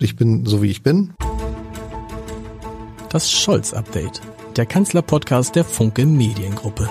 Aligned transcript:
Ich 0.00 0.14
bin 0.14 0.46
so 0.46 0.62
wie 0.62 0.70
ich 0.70 0.84
bin. 0.84 1.12
Das 3.10 3.32
Scholz-Update, 3.32 4.20
der 4.54 4.64
Kanzler-Podcast 4.64 5.56
der 5.56 5.64
Funke 5.64 6.06
Mediengruppe. 6.06 6.88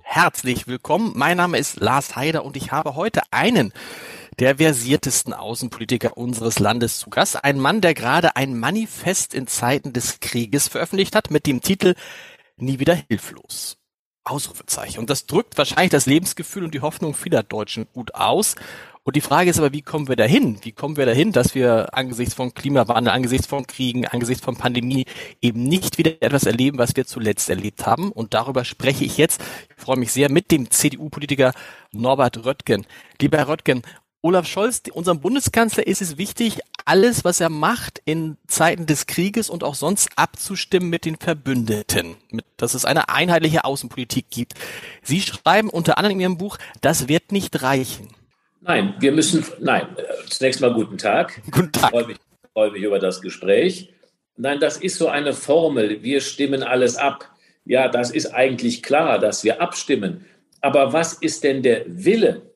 Herzlich 0.00 0.66
willkommen. 0.66 1.12
Mein 1.14 1.36
Name 1.36 1.58
ist 1.58 1.78
Lars 1.78 2.16
Heider 2.16 2.42
und 2.46 2.56
ich 2.56 2.72
habe 2.72 2.94
heute 2.94 3.20
einen 3.32 3.74
der 4.38 4.56
versiertesten 4.56 5.34
Außenpolitiker 5.34 6.16
unseres 6.16 6.58
Landes 6.58 6.98
zu 7.00 7.10
Gast. 7.10 7.44
Ein 7.44 7.60
Mann, 7.60 7.82
der 7.82 7.92
gerade 7.92 8.34
ein 8.34 8.58
Manifest 8.58 9.34
in 9.34 9.46
Zeiten 9.46 9.92
des 9.92 10.20
Krieges 10.20 10.68
veröffentlicht 10.68 11.14
hat 11.14 11.30
mit 11.30 11.46
dem 11.46 11.60
Titel 11.60 11.96
Nie 12.56 12.78
wieder 12.78 12.94
hilflos. 12.94 13.76
Ausrufezeichen. 14.24 14.98
Und 14.98 15.10
das 15.10 15.26
drückt 15.26 15.56
wahrscheinlich 15.58 15.90
das 15.90 16.06
Lebensgefühl 16.06 16.64
und 16.64 16.74
die 16.74 16.80
Hoffnung 16.80 17.14
vieler 17.14 17.42
Deutschen 17.42 17.86
gut 17.92 18.14
aus. 18.14 18.56
Und 19.06 19.16
die 19.16 19.20
Frage 19.20 19.50
ist 19.50 19.58
aber, 19.58 19.74
wie 19.74 19.82
kommen 19.82 20.08
wir 20.08 20.16
dahin? 20.16 20.58
Wie 20.62 20.72
kommen 20.72 20.96
wir 20.96 21.04
dahin, 21.04 21.30
dass 21.30 21.54
wir 21.54 21.92
angesichts 21.92 22.32
von 22.32 22.54
Klimawandel, 22.54 23.12
angesichts 23.12 23.46
von 23.46 23.66
Kriegen, 23.66 24.06
angesichts 24.06 24.42
von 24.42 24.56
Pandemie 24.56 25.04
eben 25.42 25.62
nicht 25.64 25.98
wieder 25.98 26.12
etwas 26.22 26.44
erleben, 26.44 26.78
was 26.78 26.96
wir 26.96 27.04
zuletzt 27.04 27.50
erlebt 27.50 27.84
haben? 27.84 28.10
Und 28.10 28.32
darüber 28.32 28.64
spreche 28.64 29.04
ich 29.04 29.18
jetzt. 29.18 29.42
Ich 29.76 29.82
freue 29.84 29.98
mich 29.98 30.10
sehr 30.10 30.30
mit 30.30 30.50
dem 30.50 30.70
CDU-Politiker 30.70 31.52
Norbert 31.92 32.46
Röttgen. 32.46 32.86
Lieber 33.20 33.36
Herr 33.36 33.48
Röttgen, 33.48 33.82
Olaf 34.24 34.46
Scholz, 34.46 34.80
unserem 34.90 35.20
Bundeskanzler 35.20 35.86
ist 35.86 36.00
es 36.00 36.16
wichtig, 36.16 36.60
alles, 36.86 37.26
was 37.26 37.42
er 37.42 37.50
macht, 37.50 38.00
in 38.06 38.38
Zeiten 38.46 38.86
des 38.86 39.04
Krieges 39.04 39.50
und 39.50 39.62
auch 39.62 39.74
sonst 39.74 40.08
abzustimmen 40.16 40.88
mit 40.88 41.04
den 41.04 41.16
Verbündeten, 41.16 42.16
dass 42.56 42.72
es 42.72 42.86
eine 42.86 43.10
einheitliche 43.10 43.66
Außenpolitik 43.66 44.30
gibt. 44.30 44.54
Sie 45.02 45.20
schreiben 45.20 45.68
unter 45.68 45.98
anderem 45.98 46.16
in 46.16 46.20
Ihrem 46.20 46.38
Buch, 46.38 46.56
das 46.80 47.06
wird 47.06 47.32
nicht 47.32 47.62
reichen. 47.62 48.08
Nein, 48.62 48.94
wir 48.98 49.12
müssen, 49.12 49.44
nein, 49.60 49.88
zunächst 50.30 50.62
mal 50.62 50.72
guten 50.72 50.96
Tag. 50.96 51.42
Guten 51.50 51.72
Tag. 51.72 51.84
Ich 51.84 51.90
freue 51.90 52.06
mich, 52.06 52.16
freue 52.54 52.70
mich 52.70 52.82
über 52.82 52.98
das 52.98 53.20
Gespräch. 53.20 53.92
Nein, 54.38 54.58
das 54.58 54.78
ist 54.78 54.96
so 54.96 55.08
eine 55.08 55.34
Formel, 55.34 56.02
wir 56.02 56.22
stimmen 56.22 56.62
alles 56.62 56.96
ab. 56.96 57.30
Ja, 57.66 57.88
das 57.88 58.10
ist 58.10 58.32
eigentlich 58.32 58.82
klar, 58.82 59.18
dass 59.18 59.44
wir 59.44 59.60
abstimmen. 59.60 60.24
Aber 60.62 60.94
was 60.94 61.12
ist 61.12 61.44
denn 61.44 61.62
der 61.62 61.82
Wille? 61.86 62.53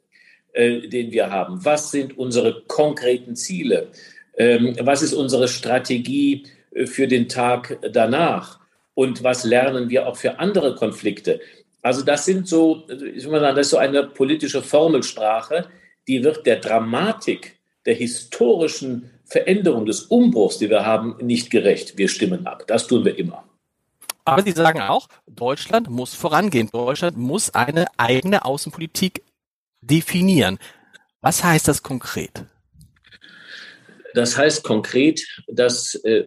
Äh, 0.59 0.89
den 0.89 1.13
wir 1.13 1.31
haben? 1.31 1.65
Was 1.65 1.93
sind 1.93 2.19
unsere 2.19 2.63
konkreten 2.67 3.37
Ziele? 3.37 3.93
Ähm, 4.37 4.75
was 4.81 5.03
ist 5.03 5.15
unsere 5.15 5.47
Strategie 5.47 6.47
äh, 6.73 6.85
für 6.85 7.07
den 7.07 7.29
Tag 7.29 7.79
danach? 7.93 8.59
Und 8.95 9.23
was 9.23 9.45
lernen 9.45 9.89
wir 9.89 10.09
auch 10.09 10.17
für 10.17 10.41
andere 10.41 10.75
Konflikte? 10.75 11.39
Also 11.81 12.03
das 12.03 12.25
sind 12.25 12.49
so, 12.49 12.83
ich 12.89 13.23
will 13.23 13.31
mal 13.31 13.41
sagen, 13.41 13.55
das 13.55 13.67
ist 13.67 13.71
so 13.71 13.77
eine 13.77 14.03
politische 14.03 14.61
Formelsprache, 14.61 15.67
die 16.09 16.25
wird 16.25 16.45
der 16.45 16.57
Dramatik, 16.57 17.57
der 17.87 17.95
historischen 17.95 19.11
Veränderung 19.27 19.87
des 19.87 20.03
Umbruchs, 20.07 20.59
die 20.59 20.71
wir 20.71 20.85
haben, 20.85 21.19
nicht 21.21 21.51
gerecht. 21.51 21.97
Wir 21.97 22.09
stimmen 22.09 22.49
ab. 22.49 22.65
Das 22.67 22.89
tun 22.89 23.05
wir 23.05 23.17
immer. 23.17 23.45
Aber 24.25 24.43
Sie 24.43 24.51
sagen 24.51 24.81
auch, 24.81 25.07
Deutschland 25.29 25.89
muss 25.89 26.15
vorangehen. 26.15 26.69
Deutschland 26.73 27.17
muss 27.17 27.55
eine 27.55 27.87
eigene 27.97 28.45
Außenpolitik 28.45 29.23
definieren. 29.81 30.59
Was 31.21 31.43
heißt 31.43 31.69
das 31.69 31.83
konkret? 31.83 32.45
Das 34.15 34.37
heißt 34.37 34.65
konkret, 34.65 35.27
dass, 35.49 35.95
äh, 35.97 36.27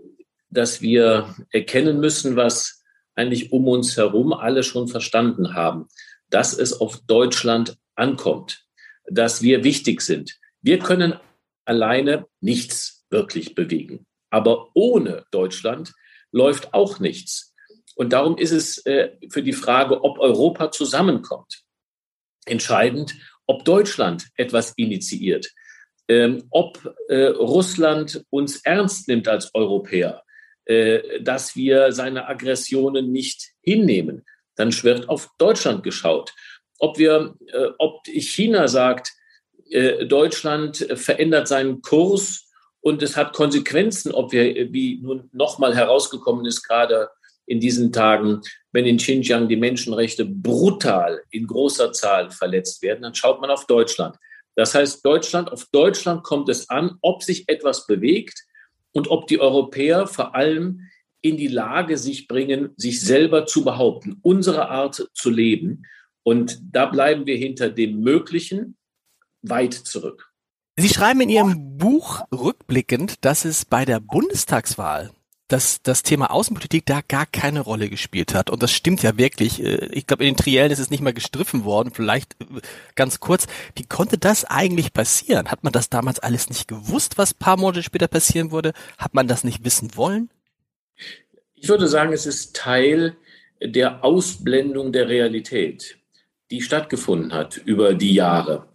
dass 0.49 0.81
wir 0.81 1.35
erkennen 1.51 1.99
müssen, 1.99 2.35
was 2.35 2.83
eigentlich 3.15 3.51
um 3.51 3.67
uns 3.67 3.97
herum 3.97 4.33
alle 4.33 4.63
schon 4.63 4.87
verstanden 4.87 5.53
haben, 5.53 5.87
dass 6.29 6.57
es 6.57 6.73
auf 6.73 6.99
Deutschland 7.07 7.77
ankommt, 7.95 8.65
dass 9.09 9.41
wir 9.41 9.63
wichtig 9.63 10.01
sind. 10.01 10.37
Wir 10.61 10.79
können 10.79 11.19
alleine 11.65 12.27
nichts 12.39 13.05
wirklich 13.09 13.55
bewegen. 13.55 14.05
Aber 14.29 14.69
ohne 14.73 15.25
Deutschland 15.31 15.93
läuft 16.31 16.73
auch 16.73 16.99
nichts. 16.99 17.53
Und 17.95 18.13
darum 18.13 18.37
ist 18.37 18.51
es 18.51 18.85
äh, 18.85 19.11
für 19.29 19.43
die 19.43 19.53
Frage, 19.53 20.03
ob 20.03 20.17
Europa 20.19 20.71
zusammenkommt, 20.71 21.63
entscheidend, 22.45 23.15
ob 23.51 23.65
Deutschland 23.65 24.29
etwas 24.37 24.71
initiiert, 24.77 25.51
ähm, 26.07 26.45
ob 26.51 26.95
äh, 27.09 27.25
Russland 27.25 28.23
uns 28.29 28.61
ernst 28.63 29.09
nimmt 29.09 29.27
als 29.27 29.53
Europäer, 29.53 30.23
äh, 30.65 31.19
dass 31.21 31.53
wir 31.57 31.91
seine 31.91 32.29
Aggressionen 32.29 33.11
nicht 33.11 33.51
hinnehmen, 33.61 34.25
dann 34.55 34.71
wird 34.83 35.09
auf 35.09 35.29
Deutschland 35.37 35.83
geschaut. 35.83 36.33
Ob 36.79 36.97
wir, 36.97 37.35
äh, 37.47 37.67
ob 37.77 38.07
China 38.07 38.69
sagt, 38.69 39.11
äh, 39.69 40.05
Deutschland 40.05 40.77
verändert 40.95 41.49
seinen 41.49 41.81
Kurs 41.81 42.49
und 42.79 43.03
es 43.03 43.17
hat 43.17 43.33
Konsequenzen, 43.33 44.13
ob 44.13 44.31
wir, 44.31 44.71
wie 44.71 45.01
nun 45.01 45.29
nochmal 45.33 45.75
herausgekommen 45.75 46.45
ist, 46.45 46.63
gerade 46.63 47.09
in 47.51 47.59
diesen 47.59 47.91
Tagen, 47.91 48.41
wenn 48.71 48.85
in 48.85 48.95
Xinjiang 48.95 49.49
die 49.49 49.57
Menschenrechte 49.57 50.25
brutal 50.25 51.21
in 51.31 51.45
großer 51.45 51.91
Zahl 51.91 52.31
verletzt 52.31 52.81
werden, 52.81 53.01
dann 53.01 53.13
schaut 53.13 53.41
man 53.41 53.49
auf 53.49 53.67
Deutschland. 53.67 54.15
Das 54.55 54.73
heißt, 54.73 55.05
Deutschland, 55.05 55.51
auf 55.51 55.65
Deutschland 55.71 56.23
kommt 56.23 56.47
es 56.47 56.69
an, 56.69 56.97
ob 57.01 57.23
sich 57.23 57.49
etwas 57.49 57.87
bewegt 57.87 58.45
und 58.93 59.09
ob 59.09 59.27
die 59.27 59.39
Europäer 59.39 60.07
vor 60.07 60.33
allem 60.33 60.87
in 61.21 61.35
die 61.35 61.47
Lage 61.47 61.97
sich 61.97 62.27
bringen, 62.27 62.69
sich 62.77 63.01
selber 63.01 63.45
zu 63.45 63.63
behaupten, 63.65 64.17
unsere 64.21 64.69
Art 64.69 65.09
zu 65.13 65.29
leben. 65.29 65.83
Und 66.23 66.59
da 66.71 66.85
bleiben 66.85 67.25
wir 67.25 67.35
hinter 67.35 67.69
dem 67.69 67.99
Möglichen 67.99 68.77
weit 69.41 69.73
zurück. 69.73 70.31
Sie 70.77 70.89
schreiben 70.89 71.21
in 71.21 71.29
Ihrem 71.29 71.77
Buch 71.77 72.21
rückblickend, 72.33 73.25
dass 73.25 73.43
es 73.43 73.65
bei 73.65 73.83
der 73.83 73.99
Bundestagswahl 73.99 75.11
dass 75.51 75.81
das 75.81 76.03
Thema 76.03 76.31
Außenpolitik 76.31 76.85
da 76.85 77.01
gar 77.05 77.25
keine 77.25 77.59
Rolle 77.59 77.89
gespielt 77.89 78.33
hat. 78.33 78.49
Und 78.49 78.63
das 78.63 78.71
stimmt 78.71 79.03
ja 79.03 79.17
wirklich. 79.17 79.61
Äh, 79.61 79.87
ich 79.91 80.07
glaube, 80.07 80.23
in 80.23 80.33
den 80.33 80.37
Triellen 80.37 80.71
ist 80.71 80.79
es 80.79 80.89
nicht 80.89 81.03
mal 81.03 81.13
gestriffen 81.13 81.65
worden. 81.65 81.91
Vielleicht 81.93 82.39
äh, 82.39 82.61
ganz 82.95 83.19
kurz, 83.19 83.47
wie 83.75 83.83
konnte 83.83 84.17
das 84.17 84.45
eigentlich 84.45 84.93
passieren? 84.93 85.51
Hat 85.51 85.63
man 85.63 85.73
das 85.73 85.89
damals 85.89 86.19
alles 86.19 86.49
nicht 86.49 86.67
gewusst, 86.67 87.17
was 87.17 87.33
paar 87.33 87.57
Monate 87.57 87.83
später 87.83 88.07
passieren 88.07 88.51
würde? 88.51 88.71
Hat 88.97 89.13
man 89.13 89.27
das 89.27 89.43
nicht 89.43 89.65
wissen 89.65 89.95
wollen? 89.95 90.29
Ich 91.55 91.67
würde 91.67 91.87
sagen, 91.87 92.13
es 92.13 92.25
ist 92.25 92.55
Teil 92.55 93.17
der 93.61 94.03
Ausblendung 94.03 94.91
der 94.91 95.09
Realität, 95.09 95.97
die 96.49 96.61
stattgefunden 96.61 97.33
hat 97.33 97.57
über 97.57 97.93
die 97.93 98.13
Jahre. 98.13 98.67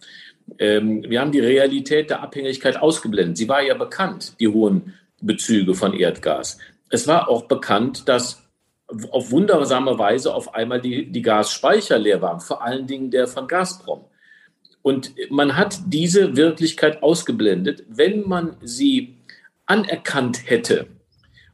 Ähm, 0.59 1.03
wir 1.07 1.19
haben 1.19 1.31
die 1.31 1.39
Realität 1.39 2.09
der 2.09 2.21
Abhängigkeit 2.21 2.77
ausgeblendet. 2.77 3.37
Sie 3.37 3.49
war 3.49 3.61
ja 3.61 3.73
bekannt, 3.73 4.33
die 4.39 4.47
hohen 4.47 4.93
Bezüge 5.21 5.73
von 5.73 5.93
Erdgas. 5.93 6.57
Es 6.89 7.07
war 7.07 7.29
auch 7.29 7.43
bekannt, 7.43 8.07
dass 8.07 8.43
auf 9.11 9.31
wundersame 9.31 9.99
Weise 9.99 10.33
auf 10.33 10.53
einmal 10.55 10.79
die, 10.79 11.11
die 11.11 11.21
Gasspeicher 11.21 11.99
leer 11.99 12.21
waren, 12.21 12.39
vor 12.39 12.63
allen 12.63 12.87
Dingen 12.87 13.11
der 13.11 13.27
von 13.27 13.47
Gazprom. 13.47 14.05
Und 14.81 15.13
man 15.29 15.57
hat 15.57 15.79
diese 15.87 16.37
Wirklichkeit 16.37 17.03
ausgeblendet. 17.03 17.83
Wenn 17.89 18.27
man 18.27 18.55
sie 18.61 19.17
anerkannt 19.65 20.49
hätte 20.49 20.87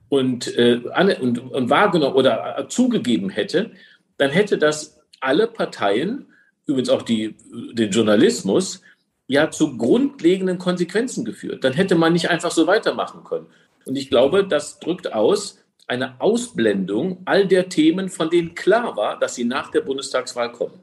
und, 0.10 0.56
äh, 0.56 0.82
und, 1.20 1.40
und 1.40 1.70
wahrgenommen 1.70 2.16
oder 2.16 2.68
zugegeben 2.70 3.30
hätte, 3.30 3.72
dann 4.18 4.30
hätte 4.30 4.60
das 4.60 5.02
alle 5.20 5.48
Parteien, 5.48 6.28
übrigens 6.68 6.90
auch 6.90 7.02
die, 7.02 7.36
den 7.74 7.90
Journalismus, 7.90 8.84
ja 9.28 9.52
zu 9.52 9.78
grundlegenden 9.78 10.58
Konsequenzen 10.58 11.26
geführt. 11.26 11.64
Dann 11.64 11.74
hätte 11.74 11.96
man 11.96 12.14
nicht 12.14 12.30
einfach 12.30 12.52
so 12.52 12.68
weitermachen 12.68 13.24
können. 13.24 13.48
Und 13.86 13.96
ich 13.96 14.10
glaube, 14.10 14.46
das 14.48 14.80
drückt 14.80 15.14
aus 15.14 15.60
eine 15.88 16.20
Ausblendung 16.22 17.22
all 17.26 17.48
der 17.48 17.70
Themen, 17.70 18.10
von 18.10 18.30
denen 18.30 18.56
klar 18.56 18.96
war, 18.96 19.20
dass 19.20 19.36
sie 19.36 19.44
nach 19.44 19.72
der 19.72 19.82
Bundestagswahl 19.82 20.52
kommen. 20.52 20.80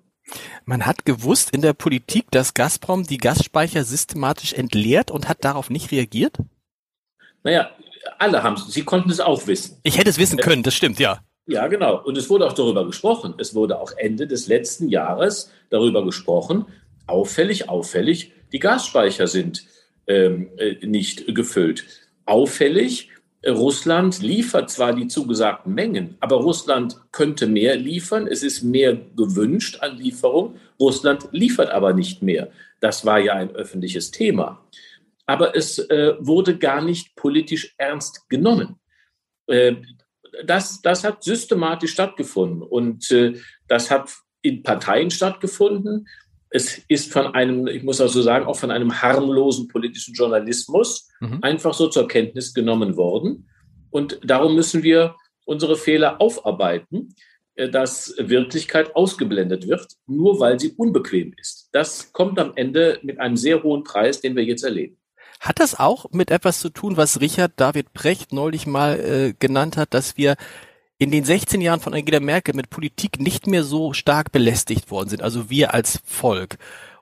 Man 0.64 0.86
hat 0.86 1.04
gewusst 1.04 1.50
in 1.52 1.62
der 1.62 1.72
Politik, 1.72 2.30
dass 2.30 2.54
Gazprom 2.54 3.04
die 3.04 3.18
Gasspeicher 3.18 3.84
systematisch 3.84 4.52
entleert 4.52 5.10
und 5.10 5.28
hat 5.28 5.44
darauf 5.44 5.70
nicht 5.70 5.90
reagiert? 5.90 6.36
Naja, 7.42 7.70
alle 8.18 8.42
haben 8.42 8.54
es. 8.54 8.66
Sie 8.68 8.84
konnten 8.84 9.10
es 9.10 9.20
auch 9.20 9.46
wissen. 9.46 9.78
Ich 9.82 9.98
hätte 9.98 10.10
es 10.10 10.18
wissen 10.18 10.38
können, 10.38 10.62
das 10.62 10.74
stimmt, 10.74 10.98
ja. 11.00 11.20
Ja, 11.46 11.66
genau. 11.66 12.00
Und 12.04 12.16
es 12.16 12.30
wurde 12.30 12.46
auch 12.46 12.52
darüber 12.52 12.86
gesprochen. 12.86 13.34
Es 13.38 13.54
wurde 13.54 13.80
auch 13.80 13.92
Ende 13.96 14.26
des 14.26 14.46
letzten 14.46 14.88
Jahres 14.88 15.50
darüber 15.70 16.04
gesprochen, 16.04 16.66
auffällig, 17.06 17.68
auffällig, 17.68 18.32
die 18.52 18.58
Gasspeicher 18.58 19.26
sind 19.26 19.64
ähm, 20.06 20.50
äh, 20.56 20.84
nicht 20.86 21.34
gefüllt. 21.34 21.84
Auffällig, 22.26 23.10
Russland 23.46 24.20
liefert 24.20 24.70
zwar 24.70 24.94
die 24.94 25.08
zugesagten 25.08 25.72
Mengen, 25.72 26.16
aber 26.20 26.36
Russland 26.36 27.00
könnte 27.10 27.46
mehr 27.46 27.76
liefern. 27.76 28.26
Es 28.26 28.42
ist 28.42 28.62
mehr 28.62 28.94
gewünscht 29.16 29.78
an 29.80 29.96
Lieferung. 29.96 30.56
Russland 30.78 31.28
liefert 31.32 31.70
aber 31.70 31.94
nicht 31.94 32.22
mehr. 32.22 32.50
Das 32.80 33.06
war 33.06 33.18
ja 33.18 33.34
ein 33.34 33.50
öffentliches 33.50 34.10
Thema. 34.10 34.62
Aber 35.24 35.56
es 35.56 35.78
äh, 35.78 36.14
wurde 36.18 36.58
gar 36.58 36.82
nicht 36.82 37.16
politisch 37.16 37.74
ernst 37.78 38.28
genommen. 38.28 38.76
Äh, 39.46 39.76
das, 40.44 40.82
das 40.82 41.04
hat 41.04 41.24
systematisch 41.24 41.92
stattgefunden 41.92 42.62
und 42.62 43.10
äh, 43.10 43.34
das 43.68 43.90
hat 43.90 44.10
in 44.42 44.62
Parteien 44.62 45.10
stattgefunden 45.10 46.06
es 46.50 46.78
ist 46.88 47.12
von 47.12 47.34
einem, 47.34 47.66
ich 47.68 47.84
muss 47.84 48.00
also 48.00 48.20
sagen, 48.22 48.46
auch 48.46 48.56
von 48.56 48.70
einem 48.70 49.00
harmlosen 49.00 49.68
politischen 49.68 50.14
Journalismus 50.14 51.08
mhm. 51.20 51.38
einfach 51.42 51.74
so 51.74 51.88
zur 51.88 52.08
Kenntnis 52.08 52.52
genommen 52.52 52.96
worden. 52.96 53.48
Und 53.90 54.20
darum 54.24 54.54
müssen 54.54 54.82
wir 54.82 55.14
unsere 55.44 55.76
Fehler 55.76 56.20
aufarbeiten, 56.20 57.14
äh, 57.54 57.68
dass 57.68 58.14
Wirklichkeit 58.18 58.94
ausgeblendet 58.96 59.68
wird, 59.68 59.86
nur 60.06 60.40
weil 60.40 60.58
sie 60.58 60.72
unbequem 60.72 61.32
ist. 61.40 61.68
Das 61.72 62.12
kommt 62.12 62.38
am 62.38 62.52
Ende 62.56 62.98
mit 63.02 63.20
einem 63.20 63.36
sehr 63.36 63.62
hohen 63.62 63.84
Preis, 63.84 64.20
den 64.20 64.34
wir 64.34 64.44
jetzt 64.44 64.64
erleben. 64.64 64.96
Hat 65.38 65.60
das 65.60 65.78
auch 65.78 66.06
mit 66.12 66.30
etwas 66.30 66.60
zu 66.60 66.68
tun, 66.68 66.96
was 66.96 67.20
Richard 67.20 67.52
David 67.56 67.92
Brecht 67.92 68.32
neulich 68.32 68.66
mal 68.66 68.98
äh, 69.00 69.34
genannt 69.38 69.76
hat, 69.76 69.94
dass 69.94 70.16
wir 70.18 70.36
in 71.00 71.10
den 71.10 71.24
16 71.24 71.62
Jahren 71.62 71.80
von 71.80 71.94
Angela 71.94 72.20
Merkel 72.20 72.54
mit 72.54 72.68
Politik 72.68 73.20
nicht 73.20 73.46
mehr 73.46 73.64
so 73.64 73.94
stark 73.94 74.32
belästigt 74.32 74.90
worden 74.90 75.08
sind, 75.08 75.22
also 75.22 75.48
wir 75.48 75.72
als 75.72 76.00
Volk. 76.04 76.58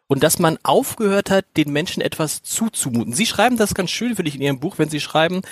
Und 0.07 0.23
dass 0.23 0.39
man 0.39 0.57
aufgehört 0.63 1.31
hat, 1.31 1.45
den 1.57 1.73
Menschen 1.73 2.01
etwas 2.01 2.43
zuzumuten. 2.45 3.13
Sie 3.13 3.27
schreiben 3.27 3.57
das 3.57 3.75
ganz 3.75 3.91
schön, 3.91 4.15
finde 4.15 4.29
ich, 4.29 4.37
in 4.37 4.41
Ihrem 4.41 4.61
Buch, 4.61 4.79
wenn 4.79 4.89
Sie 4.89 5.01
schreiben, 5.01 5.43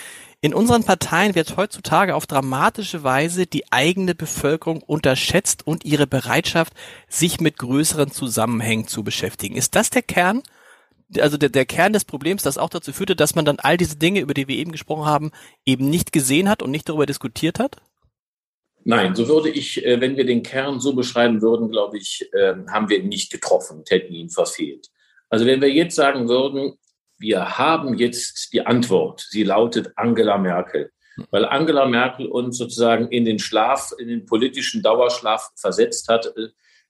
in 0.40 0.54
unseren 0.54 0.84
Parteien 0.84 1.34
wird 1.34 1.56
heutzutage 1.56 2.14
auf 2.14 2.26
dramatische 2.26 3.02
Weise 3.02 3.46
die 3.46 3.70
eigene 3.72 4.14
Bevölkerung 4.14 4.80
unterschätzt 4.80 5.66
und 5.66 5.84
ihre 5.84 6.06
Bereitschaft, 6.06 6.72
sich 7.08 7.40
mit 7.40 7.58
größeren 7.58 8.12
Zusammenhängen 8.12 8.86
zu 8.86 9.02
beschäftigen. 9.02 9.56
Ist 9.56 9.74
das 9.74 9.90
der 9.90 10.02
Kern? 10.02 10.42
Also 11.18 11.36
der, 11.36 11.48
der 11.48 11.66
Kern 11.66 11.92
des 11.92 12.04
Problems, 12.04 12.44
das 12.44 12.58
auch 12.58 12.70
dazu 12.70 12.92
führte, 12.92 13.16
dass 13.16 13.34
man 13.34 13.44
dann 13.44 13.58
all 13.58 13.76
diese 13.76 13.96
Dinge, 13.96 14.20
über 14.20 14.34
die 14.34 14.46
wir 14.46 14.56
eben 14.56 14.70
gesprochen 14.70 15.06
haben, 15.06 15.32
eben 15.64 15.90
nicht 15.90 16.12
gesehen 16.12 16.48
hat 16.48 16.62
und 16.62 16.70
nicht 16.70 16.88
darüber 16.88 17.06
diskutiert 17.06 17.58
hat? 17.58 17.78
Nein, 18.88 19.16
so 19.16 19.26
würde 19.26 19.50
ich, 19.50 19.84
äh, 19.84 20.00
wenn 20.00 20.16
wir 20.16 20.24
den 20.24 20.44
Kern 20.44 20.78
so 20.78 20.94
beschreiben 20.94 21.42
würden, 21.42 21.72
glaube 21.72 21.98
ich, 21.98 22.30
ähm, 22.32 22.70
haben 22.70 22.88
wir 22.88 22.98
ihn 22.98 23.08
nicht 23.08 23.32
getroffen, 23.32 23.82
hätten 23.88 24.14
ihn 24.14 24.30
verfehlt. 24.30 24.86
Also 25.28 25.44
wenn 25.44 25.60
wir 25.60 25.72
jetzt 25.72 25.96
sagen 25.96 26.28
würden, 26.28 26.74
wir 27.18 27.58
haben 27.58 27.98
jetzt 27.98 28.52
die 28.52 28.64
Antwort, 28.64 29.26
sie 29.28 29.42
lautet 29.42 29.90
Angela 29.96 30.38
Merkel, 30.38 30.92
weil 31.32 31.46
Angela 31.46 31.86
Merkel 31.86 32.26
uns 32.26 32.58
sozusagen 32.58 33.08
in 33.08 33.24
den 33.24 33.40
Schlaf, 33.40 33.92
in 33.98 34.06
den 34.06 34.24
politischen 34.24 34.84
Dauerschlaf 34.84 35.50
versetzt 35.56 36.08
hat, 36.08 36.32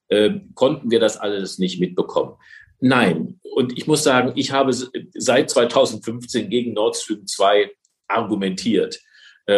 äh, 0.07 0.15
äh 0.15 0.39
konnten 0.53 0.91
wir 0.91 0.99
das 0.99 1.17
alles 1.17 1.57
nicht 1.57 1.79
mitbekommen. 1.79 2.35
Nein, 2.79 3.39
und 3.55 3.75
ich 3.75 3.87
muss 3.87 4.03
sagen, 4.03 4.33
ich 4.35 4.51
habe 4.51 4.71
seit 5.15 5.49
2015 5.49 6.47
gegen 6.51 6.73
Nord 6.73 6.95
Stream 6.95 7.25
2 7.25 7.71
argumentiert 8.07 8.99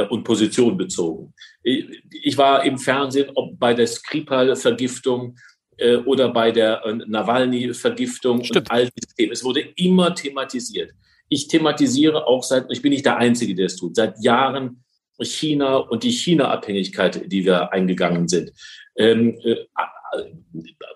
und 0.09 0.23
Position 0.23 0.77
bezogen. 0.77 1.33
Ich 1.63 2.37
war 2.37 2.63
im 2.63 2.77
Fernsehen, 2.77 3.31
ob 3.35 3.57
bei 3.57 3.73
der 3.73 3.87
Skripal-Vergiftung 3.87 5.35
äh, 5.79 5.97
oder 5.97 6.29
bei 6.29 6.51
der 6.51 6.85
äh, 6.85 6.93
Nawalny-Vergiftung 6.93 8.41
und 8.41 8.71
all 8.71 8.89
diese 8.89 9.15
Themen. 9.15 9.31
Es 9.31 9.43
wurde 9.43 9.61
immer 9.75 10.13
thematisiert. 10.13 10.91
Ich 11.29 11.47
thematisiere 11.47 12.27
auch 12.27 12.43
seit, 12.43 12.65
ich 12.69 12.81
bin 12.81 12.91
nicht 12.91 13.05
der 13.05 13.17
Einzige, 13.17 13.55
der 13.55 13.67
es 13.67 13.77
tut, 13.77 13.95
seit 13.95 14.21
Jahren 14.23 14.83
China 15.21 15.77
und 15.77 16.03
die 16.03 16.11
China-Abhängigkeit, 16.11 17.31
die 17.31 17.45
wir 17.45 17.71
eingegangen 17.71 18.27
sind. 18.27 18.51
Ähm, 18.97 19.39
äh, 19.43 19.55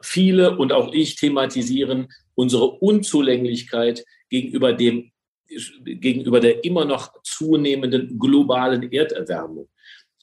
viele 0.01 0.57
und 0.57 0.73
auch 0.73 0.91
ich 0.93 1.15
thematisieren 1.15 2.07
unsere 2.35 2.65
Unzulänglichkeit 2.65 4.03
gegenüber 4.29 4.73
dem 4.73 5.12
gegenüber 5.83 6.39
der 6.39 6.63
immer 6.63 6.85
noch 6.85 7.21
zunehmenden 7.23 8.19
globalen 8.19 8.91
Erderwärmung. 8.91 9.67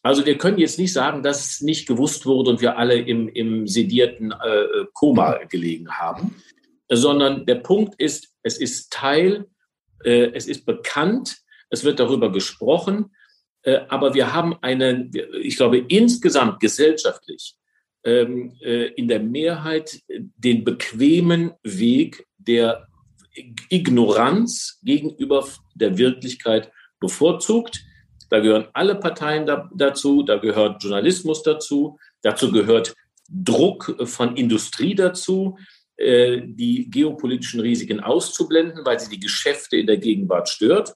Also 0.02 0.24
wir 0.24 0.38
können 0.38 0.58
jetzt 0.58 0.78
nicht 0.78 0.92
sagen, 0.92 1.22
dass 1.22 1.50
es 1.50 1.60
nicht 1.60 1.86
gewusst 1.86 2.24
wurde 2.24 2.50
und 2.50 2.60
wir 2.60 2.78
alle 2.78 2.98
im, 2.98 3.28
im 3.28 3.66
sedierten 3.66 4.32
äh, 4.32 4.86
Koma 4.94 5.44
gelegen 5.44 5.90
haben, 5.90 6.36
sondern 6.88 7.44
der 7.44 7.56
Punkt 7.56 8.00
ist, 8.00 8.34
es 8.42 8.58
ist 8.58 8.90
Teil, 8.92 9.46
äh, 10.04 10.30
es 10.32 10.46
ist 10.46 10.64
bekannt, 10.64 11.36
es 11.68 11.84
wird 11.84 12.00
darüber 12.00 12.32
gesprochen, 12.32 13.14
äh, 13.62 13.80
aber 13.88 14.14
wir 14.14 14.32
haben 14.32 14.56
einen, 14.62 15.10
ich 15.42 15.56
glaube, 15.56 15.84
insgesamt 15.88 16.60
gesellschaftlich 16.60 17.56
ähm, 18.04 18.56
äh, 18.62 18.86
in 18.94 19.08
der 19.08 19.20
Mehrheit 19.20 20.00
den 20.08 20.64
bequemen 20.64 21.52
Weg 21.62 22.26
der 22.38 22.86
Ignoranz 23.68 24.80
gegenüber 24.82 25.46
der 25.74 25.98
Wirklichkeit 25.98 26.70
bevorzugt. 26.98 27.80
Da 28.28 28.40
gehören 28.40 28.68
alle 28.72 28.94
Parteien 28.94 29.46
da, 29.46 29.68
dazu, 29.74 30.22
da 30.22 30.36
gehört 30.36 30.82
Journalismus 30.82 31.42
dazu, 31.42 31.98
dazu 32.22 32.52
gehört 32.52 32.94
Druck 33.28 33.96
von 34.04 34.36
Industrie 34.36 34.94
dazu, 34.94 35.56
äh, 35.96 36.40
die 36.44 36.90
geopolitischen 36.90 37.60
Risiken 37.60 38.00
auszublenden, 38.00 38.84
weil 38.84 38.98
sie 39.00 39.10
die 39.10 39.20
Geschäfte 39.20 39.76
in 39.76 39.86
der 39.86 39.98
Gegenwart 39.98 40.48
stört. 40.48 40.94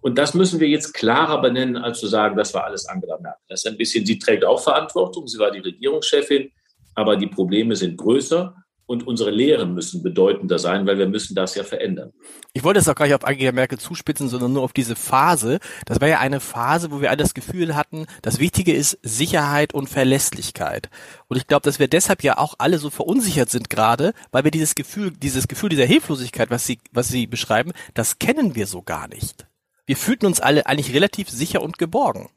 Und 0.00 0.18
das 0.18 0.34
müssen 0.34 0.60
wir 0.60 0.68
jetzt 0.68 0.94
klarer 0.94 1.40
benennen, 1.40 1.76
als 1.76 2.00
zu 2.00 2.08
sagen, 2.08 2.36
das 2.36 2.52
war 2.52 2.64
alles 2.64 2.86
Angela 2.86 3.18
Merkel. 3.20 3.44
Das 3.48 3.64
ist 3.64 3.70
ein 3.70 3.76
bisschen, 3.76 4.04
sie 4.04 4.18
trägt 4.18 4.44
auch 4.44 4.60
Verantwortung, 4.60 5.28
sie 5.28 5.38
war 5.38 5.52
die 5.52 5.60
Regierungschefin, 5.60 6.50
aber 6.94 7.16
die 7.16 7.28
Probleme 7.28 7.76
sind 7.76 7.96
größer 7.96 8.61
und 8.92 9.06
unsere 9.06 9.30
Lehren 9.30 9.72
müssen 9.72 10.02
bedeutender 10.02 10.58
sein, 10.58 10.86
weil 10.86 10.98
wir 10.98 11.08
müssen 11.08 11.34
das 11.34 11.54
ja 11.54 11.64
verändern. 11.64 12.12
Ich 12.52 12.62
wollte 12.62 12.78
es 12.78 12.88
auch 12.88 12.94
gar 12.94 13.06
nicht 13.06 13.14
auf 13.14 13.24
Angela 13.24 13.50
Merkel 13.50 13.78
zuspitzen, 13.78 14.28
sondern 14.28 14.52
nur 14.52 14.62
auf 14.62 14.74
diese 14.74 14.94
Phase. 14.94 15.58
Das 15.86 16.00
war 16.00 16.08
ja 16.08 16.20
eine 16.20 16.40
Phase, 16.40 16.90
wo 16.90 17.00
wir 17.00 17.08
alle 17.08 17.22
das 17.22 17.32
Gefühl 17.32 17.74
hatten, 17.74 18.06
das 18.20 18.38
Wichtige 18.38 18.74
ist 18.74 18.98
Sicherheit 19.02 19.72
und 19.72 19.88
Verlässlichkeit. 19.88 20.90
Und 21.28 21.38
ich 21.38 21.46
glaube, 21.46 21.64
dass 21.64 21.78
wir 21.78 21.88
deshalb 21.88 22.22
ja 22.22 22.36
auch 22.36 22.56
alle 22.58 22.78
so 22.78 22.90
verunsichert 22.90 23.48
sind 23.48 23.70
gerade, 23.70 24.12
weil 24.30 24.44
wir 24.44 24.50
dieses 24.50 24.74
Gefühl, 24.74 25.10
dieses 25.10 25.48
Gefühl 25.48 25.70
dieser 25.70 25.86
Hilflosigkeit, 25.86 26.50
was 26.50 26.66
Sie, 26.66 26.78
was 26.92 27.08
Sie 27.08 27.26
beschreiben, 27.26 27.72
das 27.94 28.18
kennen 28.18 28.54
wir 28.54 28.66
so 28.66 28.82
gar 28.82 29.08
nicht. 29.08 29.46
Wir 29.86 29.96
fühlten 29.96 30.26
uns 30.26 30.40
alle 30.40 30.66
eigentlich 30.66 30.94
relativ 30.94 31.30
sicher 31.30 31.62
und 31.62 31.78
geborgen. 31.78 32.28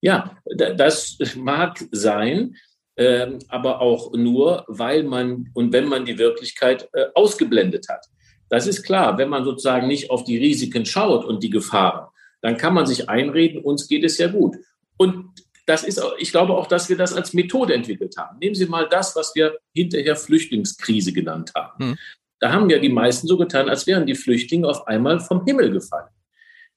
Ja, 0.00 0.38
das 0.46 1.18
mag 1.36 1.84
sein 1.92 2.56
ähm, 3.00 3.38
aber 3.48 3.80
auch 3.80 4.12
nur, 4.12 4.64
weil 4.68 5.04
man 5.04 5.48
und 5.54 5.72
wenn 5.72 5.88
man 5.88 6.04
die 6.04 6.18
Wirklichkeit 6.18 6.86
äh, 6.92 7.06
ausgeblendet 7.14 7.88
hat. 7.88 8.04
Das 8.50 8.66
ist 8.66 8.82
klar, 8.82 9.16
wenn 9.16 9.30
man 9.30 9.44
sozusagen 9.44 9.88
nicht 9.88 10.10
auf 10.10 10.24
die 10.24 10.36
Risiken 10.36 10.84
schaut 10.84 11.24
und 11.24 11.42
die 11.42 11.48
Gefahren, 11.48 12.08
dann 12.42 12.58
kann 12.58 12.74
man 12.74 12.84
sich 12.84 13.08
einreden, 13.08 13.62
uns 13.62 13.88
geht 13.88 14.04
es 14.04 14.18
ja 14.18 14.26
gut. 14.26 14.56
Und 14.98 15.30
das 15.64 15.82
ist, 15.82 16.02
ich 16.18 16.30
glaube 16.30 16.52
auch, 16.52 16.66
dass 16.66 16.90
wir 16.90 16.96
das 16.96 17.14
als 17.14 17.32
Methode 17.32 17.72
entwickelt 17.72 18.16
haben. 18.18 18.38
Nehmen 18.38 18.54
Sie 18.54 18.66
mal 18.66 18.86
das, 18.86 19.16
was 19.16 19.34
wir 19.34 19.56
hinterher 19.72 20.16
Flüchtlingskrise 20.16 21.14
genannt 21.14 21.52
haben. 21.54 21.92
Hm. 21.92 21.98
Da 22.38 22.52
haben 22.52 22.68
ja 22.68 22.78
die 22.78 22.88
meisten 22.90 23.26
so 23.26 23.38
getan, 23.38 23.70
als 23.70 23.86
wären 23.86 24.04
die 24.04 24.14
Flüchtlinge 24.14 24.68
auf 24.68 24.86
einmal 24.86 25.20
vom 25.20 25.44
Himmel 25.46 25.70
gefallen. 25.70 26.08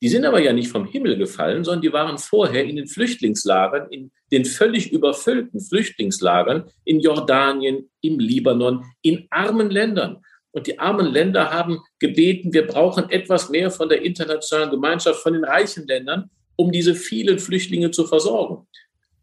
Die 0.04 0.10
sind 0.10 0.26
aber 0.26 0.42
ja 0.42 0.52
nicht 0.52 0.68
vom 0.68 0.86
Himmel 0.86 1.18
gefallen, 1.18 1.64
sondern 1.64 1.82
die 1.82 1.94
waren 1.94 2.18
vorher 2.18 2.66
in 2.66 2.76
den 2.76 2.88
Flüchtlingslagern, 2.88 3.90
in 3.90 4.12
den 4.34 4.44
völlig 4.44 4.92
überfüllten 4.92 5.62
Flüchtlingslagern 5.62 6.66
in 6.84 7.00
Jordanien, 7.00 7.90
im 8.02 8.20
Libanon, 8.20 8.84
in 9.02 9.28
armen 9.30 9.70
Ländern. 9.70 10.18
Und 10.52 10.68
die 10.68 10.78
armen 10.78 11.06
Länder 11.06 11.52
haben 11.52 11.80
gebeten, 12.00 12.52
wir 12.52 12.68
brauchen 12.68 13.10
etwas 13.12 13.50
mehr 13.50 13.72
von 13.72 13.88
der 13.88 14.02
internationalen 14.02 14.72
Gemeinschaft, 14.72 15.24
von 15.24 15.32
den 15.32 15.46
reichen 15.46 15.88
Ländern, 15.88 16.30
um 16.58 16.74
diese 16.74 16.96
vielen 16.96 17.40
Flüchtlinge 17.40 17.92
zu 17.92 18.06
versorgen. 18.06 18.68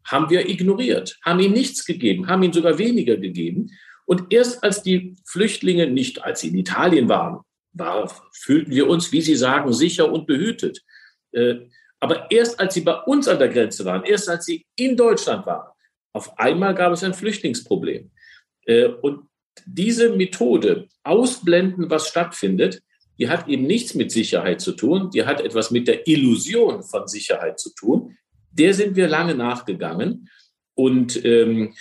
Haben 0.03 0.31
wir 0.31 0.49
ignoriert, 0.49 1.19
haben 1.23 1.41
ihnen 1.41 1.53
nichts 1.53 1.85
gegeben, 1.85 2.25
haben 2.25 2.41
ihnen 2.41 2.53
sogar 2.53 2.79
weniger 2.79 3.17
gegeben. 3.17 3.69
Und 4.07 4.33
erst 4.33 4.63
als 4.63 4.81
die 4.81 5.15
Flüchtlinge 5.27 5.85
nicht, 5.85 6.23
als 6.23 6.41
sie 6.41 6.47
in 6.47 6.57
Italien 6.57 7.07
waren, 7.07 7.41
war, 7.73 8.11
fühlten 8.33 8.71
wir 8.71 8.87
uns, 8.87 9.11
wie 9.11 9.21
Sie 9.21 9.35
sagen, 9.35 9.71
sicher 9.73 10.11
und 10.11 10.27
behütet. 10.27 10.81
Äh, 11.31 11.55
aber 12.01 12.31
erst 12.31 12.59
als 12.59 12.73
sie 12.73 12.81
bei 12.81 12.95
uns 12.95 13.27
an 13.27 13.37
der 13.39 13.49
Grenze 13.49 13.85
waren, 13.85 14.03
erst 14.03 14.27
als 14.27 14.45
sie 14.45 14.65
in 14.75 14.97
Deutschland 14.97 15.45
waren, 15.45 15.71
auf 16.13 16.37
einmal 16.39 16.73
gab 16.75 16.91
es 16.91 17.03
ein 17.03 17.13
Flüchtlingsproblem. 17.13 18.11
Äh, 18.65 18.85
und 18.85 19.27
diese 19.65 20.15
Methode, 20.15 20.87
ausblenden, 21.03 21.89
was 21.89 22.07
stattfindet, 22.07 22.81
die 23.19 23.29
hat 23.29 23.47
eben 23.47 23.67
nichts 23.67 23.93
mit 23.93 24.11
Sicherheit 24.11 24.61
zu 24.61 24.71
tun, 24.71 25.11
die 25.11 25.25
hat 25.25 25.41
etwas 25.41 25.69
mit 25.69 25.87
der 25.87 26.07
Illusion 26.07 26.81
von 26.83 27.07
Sicherheit 27.07 27.59
zu 27.59 27.73
tun. 27.75 28.17
Der 28.51 28.73
sind 28.73 28.95
wir 28.95 29.07
lange 29.07 29.35
nachgegangen. 29.35 30.27
Und 30.73 31.23
ähm, 31.23 31.67
äh, 31.67 31.73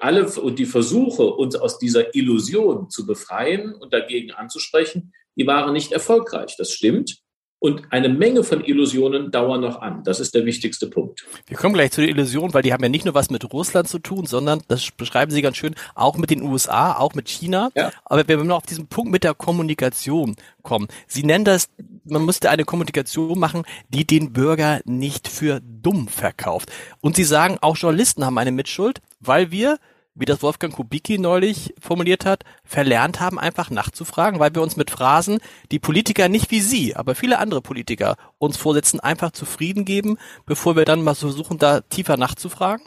alle 0.00 0.26
und 0.40 0.58
die 0.58 0.66
Versuche, 0.66 1.24
uns 1.24 1.56
aus 1.56 1.78
dieser 1.78 2.14
Illusion 2.14 2.90
zu 2.90 3.06
befreien 3.06 3.74
und 3.74 3.92
dagegen 3.92 4.30
anzusprechen, 4.30 5.12
die 5.36 5.46
waren 5.46 5.72
nicht 5.72 5.92
erfolgreich. 5.92 6.56
Das 6.56 6.72
stimmt. 6.72 7.18
Und 7.58 7.92
eine 7.92 8.08
Menge 8.08 8.42
von 8.42 8.64
Illusionen 8.64 9.30
dauern 9.30 9.60
noch 9.60 9.80
an. 9.80 10.02
Das 10.02 10.18
ist 10.18 10.34
der 10.34 10.44
wichtigste 10.44 10.88
Punkt. 10.88 11.24
Wir 11.46 11.56
kommen 11.56 11.74
gleich 11.74 11.92
zu 11.92 12.00
den 12.00 12.10
Illusionen, 12.10 12.52
weil 12.52 12.64
die 12.64 12.72
haben 12.72 12.82
ja 12.82 12.88
nicht 12.88 13.04
nur 13.04 13.14
was 13.14 13.30
mit 13.30 13.52
Russland 13.52 13.86
zu 13.86 14.00
tun, 14.00 14.26
sondern, 14.26 14.62
das 14.66 14.90
beschreiben 14.90 15.30
Sie 15.30 15.42
ganz 15.42 15.58
schön, 15.58 15.76
auch 15.94 16.16
mit 16.16 16.30
den 16.30 16.42
USA, 16.42 16.96
auch 16.96 17.14
mit 17.14 17.28
China. 17.28 17.70
Ja. 17.76 17.92
Aber 18.04 18.26
wenn 18.26 18.40
wir 18.40 18.44
noch 18.44 18.56
auf 18.56 18.66
diesen 18.66 18.88
Punkt 18.88 19.12
mit 19.12 19.22
der 19.22 19.34
Kommunikation 19.34 20.34
kommen. 20.62 20.88
Sie 21.06 21.22
nennen 21.22 21.44
das, 21.44 21.68
man 22.04 22.24
müsste 22.24 22.50
eine 22.50 22.64
Kommunikation 22.64 23.38
machen, 23.38 23.62
die 23.90 24.04
den 24.04 24.32
Bürger 24.32 24.80
nicht 24.84 25.28
für 25.28 25.60
dumm 25.60 26.08
verkauft. 26.08 26.72
Und 27.00 27.14
Sie 27.14 27.22
sagen, 27.22 27.58
auch 27.60 27.76
Journalisten 27.76 28.26
haben 28.26 28.38
eine 28.38 28.50
Mitschuld, 28.50 29.00
weil 29.22 29.50
wir 29.50 29.78
wie 30.14 30.24
das 30.26 30.42
Wolfgang 30.42 30.74
Kubicki 30.74 31.18
neulich 31.18 31.74
formuliert 31.80 32.26
hat, 32.26 32.44
verlernt 32.64 33.20
haben, 33.20 33.38
einfach 33.38 33.70
nachzufragen, 33.70 34.40
weil 34.40 34.54
wir 34.54 34.62
uns 34.62 34.76
mit 34.76 34.90
Phrasen, 34.90 35.38
die 35.70 35.78
Politiker 35.78 36.28
nicht 36.28 36.50
wie 36.50 36.60
Sie, 36.60 36.94
aber 36.94 37.14
viele 37.14 37.38
andere 37.38 37.62
Politiker 37.62 38.16
uns 38.38 38.56
vorsetzen, 38.56 39.00
einfach 39.00 39.32
zufrieden 39.32 39.84
geben, 39.84 40.18
bevor 40.44 40.76
wir 40.76 40.84
dann 40.84 41.02
mal 41.02 41.14
versuchen, 41.14 41.58
da 41.58 41.80
tiefer 41.80 42.16
nachzufragen? 42.16 42.86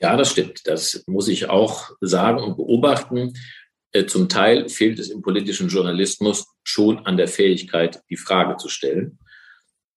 Ja, 0.00 0.16
das 0.16 0.32
stimmt. 0.32 0.66
Das 0.66 1.04
muss 1.06 1.28
ich 1.28 1.48
auch 1.48 1.90
sagen 2.00 2.42
und 2.42 2.56
beobachten. 2.56 3.34
Äh, 3.92 4.06
zum 4.06 4.28
Teil 4.28 4.68
fehlt 4.68 4.98
es 4.98 5.08
im 5.08 5.22
politischen 5.22 5.68
Journalismus 5.68 6.46
schon 6.64 7.06
an 7.06 7.16
der 7.16 7.28
Fähigkeit, 7.28 8.02
die 8.10 8.16
Frage 8.16 8.56
zu 8.56 8.68
stellen 8.68 9.18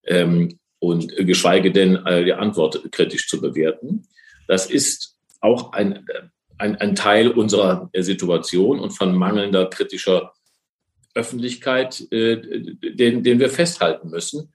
ähm, 0.05 0.59
und 0.77 1.15
geschweige 1.17 1.71
denn 1.71 1.95
äh, 2.05 2.23
die 2.23 2.33
Antwort 2.33 2.91
kritisch 2.91 3.27
zu 3.27 3.41
bewerten. 3.41 4.07
Das 4.47 4.69
ist 4.69 5.17
auch 5.41 5.73
ein, 5.73 6.05
ein, 6.57 6.75
ein 6.77 6.95
Teil 6.95 7.29
unserer 7.29 7.89
Situation 7.97 8.79
und 8.79 8.91
von 8.91 9.15
mangelnder 9.15 9.69
kritischer 9.69 10.33
Öffentlichkeit, 11.13 12.01
äh, 12.11 12.37
den, 12.95 13.23
den 13.23 13.39
wir 13.39 13.49
festhalten 13.49 14.09
müssen. 14.09 14.53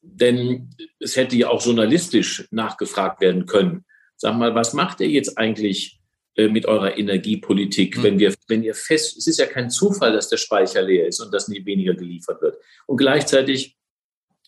Denn 0.00 0.70
es 1.00 1.16
hätte 1.16 1.36
ja 1.36 1.48
auch 1.48 1.64
journalistisch 1.64 2.46
nachgefragt 2.50 3.20
werden 3.20 3.46
können. 3.46 3.84
Sag 4.16 4.36
mal, 4.36 4.54
was 4.54 4.72
macht 4.72 5.00
ihr 5.00 5.08
jetzt 5.08 5.36
eigentlich 5.36 6.00
äh, 6.36 6.48
mit 6.48 6.66
eurer 6.66 6.96
Energiepolitik, 6.96 7.98
mhm. 7.98 8.02
wenn 8.02 8.18
wir, 8.18 8.34
wenn 8.48 8.62
ihr 8.62 8.74
fest, 8.74 9.16
es 9.16 9.26
ist 9.26 9.38
ja 9.38 9.46
kein 9.46 9.70
Zufall, 9.70 10.12
dass 10.12 10.28
der 10.28 10.36
Speicher 10.36 10.82
leer 10.82 11.08
ist 11.08 11.20
und 11.20 11.32
dass 11.32 11.48
nie 11.48 11.64
weniger 11.64 11.94
geliefert 11.94 12.40
wird. 12.40 12.56
Und 12.86 12.98
gleichzeitig 12.98 13.75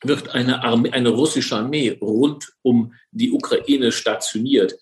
wird 0.03 0.35
eine 0.35 0.63
Armee, 0.63 0.91
eine 0.91 1.11
russische 1.11 1.57
Armee 1.57 1.99
rund 2.01 2.53
um 2.63 2.95
die 3.11 3.33
Ukraine 3.33 3.93
stationiert. 3.93 4.75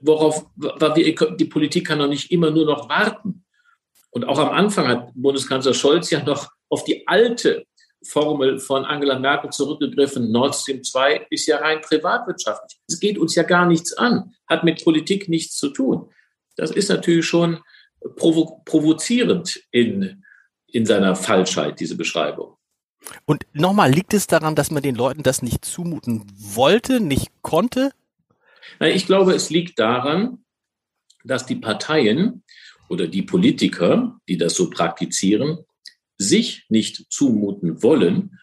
Worauf, 0.00 0.46
die 0.56 1.44
Politik 1.46 1.86
kann 1.86 1.98
doch 1.98 2.08
nicht 2.08 2.30
immer 2.30 2.50
nur 2.50 2.66
noch 2.66 2.88
warten. 2.88 3.44
Und 4.10 4.26
auch 4.26 4.38
am 4.38 4.50
Anfang 4.50 4.88
hat 4.88 5.10
Bundeskanzler 5.14 5.74
Scholz 5.74 6.10
ja 6.10 6.22
noch 6.22 6.50
auf 6.68 6.84
die 6.84 7.06
alte 7.06 7.64
Formel 8.02 8.58
von 8.58 8.84
Angela 8.84 9.18
Merkel 9.18 9.50
zurückgegriffen. 9.50 10.30
Nord 10.30 10.54
Stream 10.54 10.82
2 10.82 11.26
ist 11.30 11.46
ja 11.46 11.58
rein 11.58 11.80
privatwirtschaftlich. 11.80 12.80
Es 12.86 13.00
geht 13.00 13.18
uns 13.18 13.34
ja 13.34 13.42
gar 13.42 13.66
nichts 13.66 13.92
an, 13.94 14.34
hat 14.46 14.64
mit 14.64 14.84
Politik 14.84 15.28
nichts 15.28 15.56
zu 15.56 15.70
tun. 15.70 16.10
Das 16.56 16.70
ist 16.70 16.88
natürlich 16.88 17.26
schon 17.26 17.60
provo 18.16 18.62
provozierend 18.64 19.60
in, 19.70 20.24
in 20.66 20.86
seiner 20.86 21.16
Falschheit, 21.16 21.80
diese 21.80 21.96
Beschreibung. 21.96 22.57
Und 23.24 23.46
nochmal, 23.52 23.90
liegt 23.90 24.14
es 24.14 24.26
daran, 24.26 24.54
dass 24.54 24.70
man 24.70 24.82
den 24.82 24.94
Leuten 24.94 25.22
das 25.22 25.42
nicht 25.42 25.64
zumuten 25.64 26.24
wollte, 26.36 27.00
nicht 27.00 27.30
konnte? 27.42 27.92
Ich 28.80 29.06
glaube, 29.06 29.34
es 29.34 29.50
liegt 29.50 29.78
daran, 29.78 30.44
dass 31.24 31.46
die 31.46 31.56
Parteien 31.56 32.42
oder 32.88 33.06
die 33.06 33.22
Politiker, 33.22 34.18
die 34.28 34.36
das 34.36 34.54
so 34.54 34.70
praktizieren, 34.70 35.58
sich 36.16 36.66
nicht 36.68 37.06
zumuten 37.10 37.82
wollen, 37.82 38.38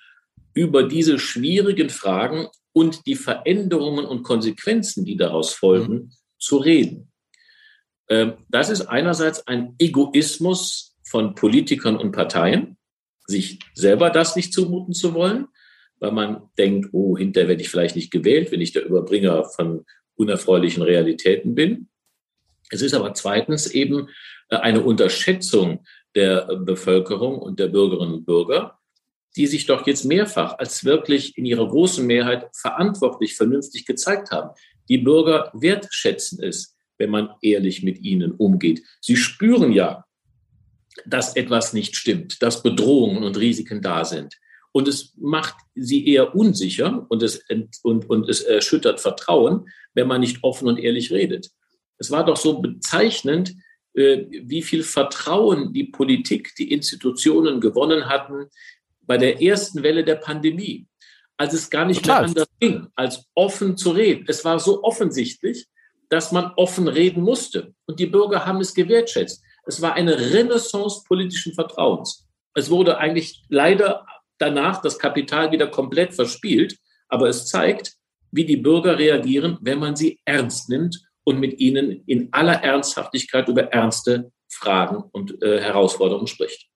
über 0.54 0.84
diese 0.84 1.20
schwierigen 1.20 1.90
Fragen 1.90 2.48
und 2.72 3.06
die 3.06 3.16
Veränderungen 3.16 4.06
und 4.06 4.24
Konsequenzen, 4.24 5.06
die 5.06 5.18
daraus 5.18 5.54
folgen, 5.54 5.94
mhm. 5.94 6.12
zu 6.40 6.58
reden. 6.58 7.12
Ähm, 8.10 8.34
das 8.50 8.70
ist 8.70 8.82
einerseits 8.82 9.46
ein 9.48 9.76
Egoismus 9.80 10.96
von 11.04 11.36
Politikern 11.36 11.98
und 11.98 12.12
Parteien, 12.12 12.75
sich 13.28 13.60
selber 13.74 14.10
das 14.10 14.36
nicht 14.36 14.54
zumuten 14.54 14.94
zu 14.94 15.14
wollen, 15.14 15.48
weil 16.00 16.12
man 16.12 16.50
denkt, 16.58 16.90
oh, 16.92 17.18
hinterher 17.18 17.50
werde 17.50 17.62
ich 17.62 17.70
vielleicht 17.70 17.96
nicht 17.96 18.12
gewählt, 18.12 18.52
wenn 18.52 18.62
ich 18.62 18.74
der 18.74 18.86
Überbringer 18.86 19.46
von 19.46 19.86
unerfreulichen 20.16 20.84
Realitäten 20.84 21.56
bin. 21.56 21.90
Es 22.70 22.82
ist 22.82 22.94
aber 22.94 23.14
zweitens 23.14 23.68
eben 23.68 24.10
äh, 24.50 24.58
eine 24.58 24.82
Unterschätzung 24.82 25.86
der 26.16 26.46
Bevölkerung 26.58 27.40
und 27.40 27.60
der 27.60 27.68
Bürgerinnen 27.68 28.14
und 28.14 28.26
Bürger, 28.26 28.80
die 29.36 29.48
sich 29.48 29.66
doch 29.66 29.86
jetzt 29.86 30.06
mehrfach 30.06 30.58
als 30.58 30.86
wirklich 30.86 31.38
in 31.38 31.46
ihrer 31.46 31.68
großen 31.68 32.06
Mehrheit 32.06 32.48
verantwortlich, 32.56 33.36
vernünftig 33.36 33.86
gezeigt 33.86 34.32
haben. 34.32 34.52
Die 34.88 34.98
Bürger 34.98 35.52
wertschätzen 35.54 36.42
es, 36.42 36.78
wenn 36.98 37.10
man 37.10 37.32
ehrlich 37.42 37.84
mit 37.84 38.00
ihnen 38.00 38.32
umgeht. 38.32 38.82
Sie 39.02 39.18
spüren 39.18 39.74
ja, 39.74 40.06
dass 41.06 41.36
etwas 41.36 41.74
nicht 41.74 41.96
stimmt, 41.96 42.42
dass 42.42 42.64
Bedrohungen 42.64 43.24
und 43.24 43.38
Risiken 43.38 43.82
da 43.82 44.06
sind. 44.06 44.36
Und 44.72 44.88
es 44.88 45.14
macht 45.18 45.56
sie 45.74 46.08
eher 46.08 46.36
unsicher 46.36 47.06
und 47.10 47.24
es, 47.24 47.42
und, 47.84 48.10
und 48.10 48.30
es 48.30 48.42
erschüttert 48.42 49.00
Vertrauen, 49.00 49.70
wenn 49.94 50.08
man 50.08 50.22
nicht 50.22 50.44
offen 50.44 50.68
und 50.68 50.80
ehrlich 50.80 51.12
redet. 51.12 51.50
Es 51.98 52.12
war 52.12 52.26
doch 52.26 52.36
so 52.36 52.60
bezeichnend, 52.60 53.56
äh, 53.94 54.26
wie 54.30 54.62
viel 54.62 54.84
Vertrauen 54.84 55.72
die 55.72 55.86
Politik, 55.86 56.54
die 56.58 56.72
Institutionen 56.74 57.62
gewonnen 57.62 58.10
hatten 58.10 58.48
bei 59.02 59.18
der 59.18 59.42
ersten 59.42 59.84
Welle 59.84 60.04
der 60.04 60.16
Pandemie, 60.16 60.88
als 61.38 61.54
es 61.54 61.70
gar 61.70 61.86
nicht 61.86 62.04
Total. 62.04 62.22
mehr 62.22 62.30
anders 62.30 62.48
ging, 62.60 62.88
als 62.96 63.26
offen 63.34 63.78
zu 63.78 63.92
reden. 63.92 64.26
Es 64.28 64.44
war 64.44 64.60
so 64.60 64.84
offensichtlich, 64.84 65.68
dass 66.10 66.34
man 66.34 66.52
offen 66.58 66.90
reden 66.90 67.24
musste. 67.24 67.74
Und 67.86 68.00
die 68.00 68.08
Bürger 68.08 68.46
haben 68.46 68.60
es 68.60 68.74
gewertschätzt. 68.74 69.42
Es 69.66 69.82
war 69.82 69.94
eine 69.94 70.18
Renaissance 70.18 71.04
politischen 71.08 71.54
Vertrauens. 71.54 72.28
Es 72.54 72.70
wurde 72.70 72.98
eigentlich 72.98 73.44
leider 73.50 74.06
danach 74.38 74.82
das 74.82 75.00
Kapital 75.00 75.52
wieder 75.52 75.68
komplett 75.68 76.14
verspielt, 76.14 76.78
aber 77.08 77.30
es 77.30 77.48
zeigt, 77.48 77.94
wie 78.32 78.46
die 78.46 78.58
Bürger 78.58 78.98
reagieren, 78.98 79.58
wenn 79.62 79.80
man 79.80 79.96
sie 79.96 80.20
ernst 80.26 80.70
nimmt 80.70 81.02
und 81.24 81.40
mit 81.40 81.60
ihnen 81.60 82.04
in 82.06 82.30
aller 82.32 82.64
Ernsthaftigkeit 82.64 83.48
über 83.48 83.64
ernste 83.72 84.32
Fragen 84.50 85.04
und 85.12 85.42
äh, 85.42 85.62
Herausforderungen 85.62 86.28
spricht. 86.28 86.68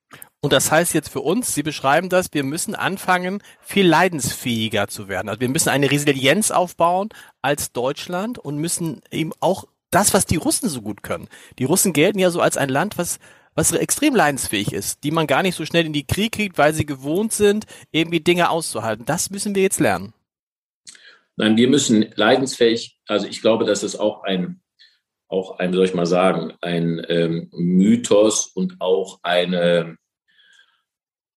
Und 0.42 0.52
das 0.54 0.70
heißt 0.70 0.94
jetzt 0.94 1.10
für 1.10 1.20
uns, 1.20 1.54
Sie 1.54 1.62
beschreiben 1.62 2.08
das, 2.08 2.28
wir 2.32 2.44
müssen 2.44 2.74
anfangen, 2.74 3.42
viel 3.60 3.86
leidensfähiger 3.86 4.88
zu 4.88 5.08
werden. 5.08 5.28
Also 5.28 5.40
wir 5.40 5.50
müssen 5.50 5.68
eine 5.68 5.90
Resilienz 5.90 6.50
aufbauen 6.50 7.10
als 7.42 7.72
Deutschland 7.72 8.38
und 8.38 8.56
müssen 8.56 9.02
eben 9.10 9.32
auch 9.40 9.64
das, 9.90 10.14
was 10.14 10.26
die 10.26 10.36
Russen 10.36 10.68
so 10.68 10.82
gut 10.82 11.02
können. 11.02 11.28
Die 11.58 11.64
Russen 11.64 11.92
gelten 11.92 12.18
ja 12.18 12.30
so 12.30 12.40
als 12.40 12.56
ein 12.56 12.68
Land, 12.68 12.98
was 12.98 13.18
was 13.54 13.72
extrem 13.72 14.14
leidensfähig 14.14 14.72
ist, 14.72 15.04
die 15.04 15.10
man 15.10 15.26
gar 15.26 15.42
nicht 15.42 15.56
so 15.56 15.66
schnell 15.66 15.86
in 15.86 15.92
die 15.92 16.06
Krieg 16.06 16.32
kriegt, 16.32 16.56
weil 16.56 16.72
sie 16.72 16.86
gewohnt 16.86 17.32
sind, 17.32 17.66
irgendwie 17.90 18.20
Dinge 18.20 18.50
auszuhalten. 18.50 19.04
Das 19.04 19.30
müssen 19.30 19.54
wir 19.54 19.62
jetzt 19.62 19.80
lernen. 19.80 20.14
Nein, 21.36 21.56
wir 21.56 21.68
müssen 21.68 22.12
leidensfähig, 22.14 22.98
also 23.06 23.26
ich 23.26 23.40
glaube, 23.40 23.64
dass 23.64 23.82
es 23.82 23.96
auch 23.96 24.22
ein, 24.24 24.60
auch 25.28 25.58
ein, 25.58 25.72
soll 25.72 25.84
ich 25.84 25.94
mal 25.94 26.06
sagen, 26.06 26.54
ein 26.60 27.04
ähm, 27.08 27.48
Mythos 27.52 28.46
und 28.46 28.80
auch 28.80 29.20
eine, 29.22 29.96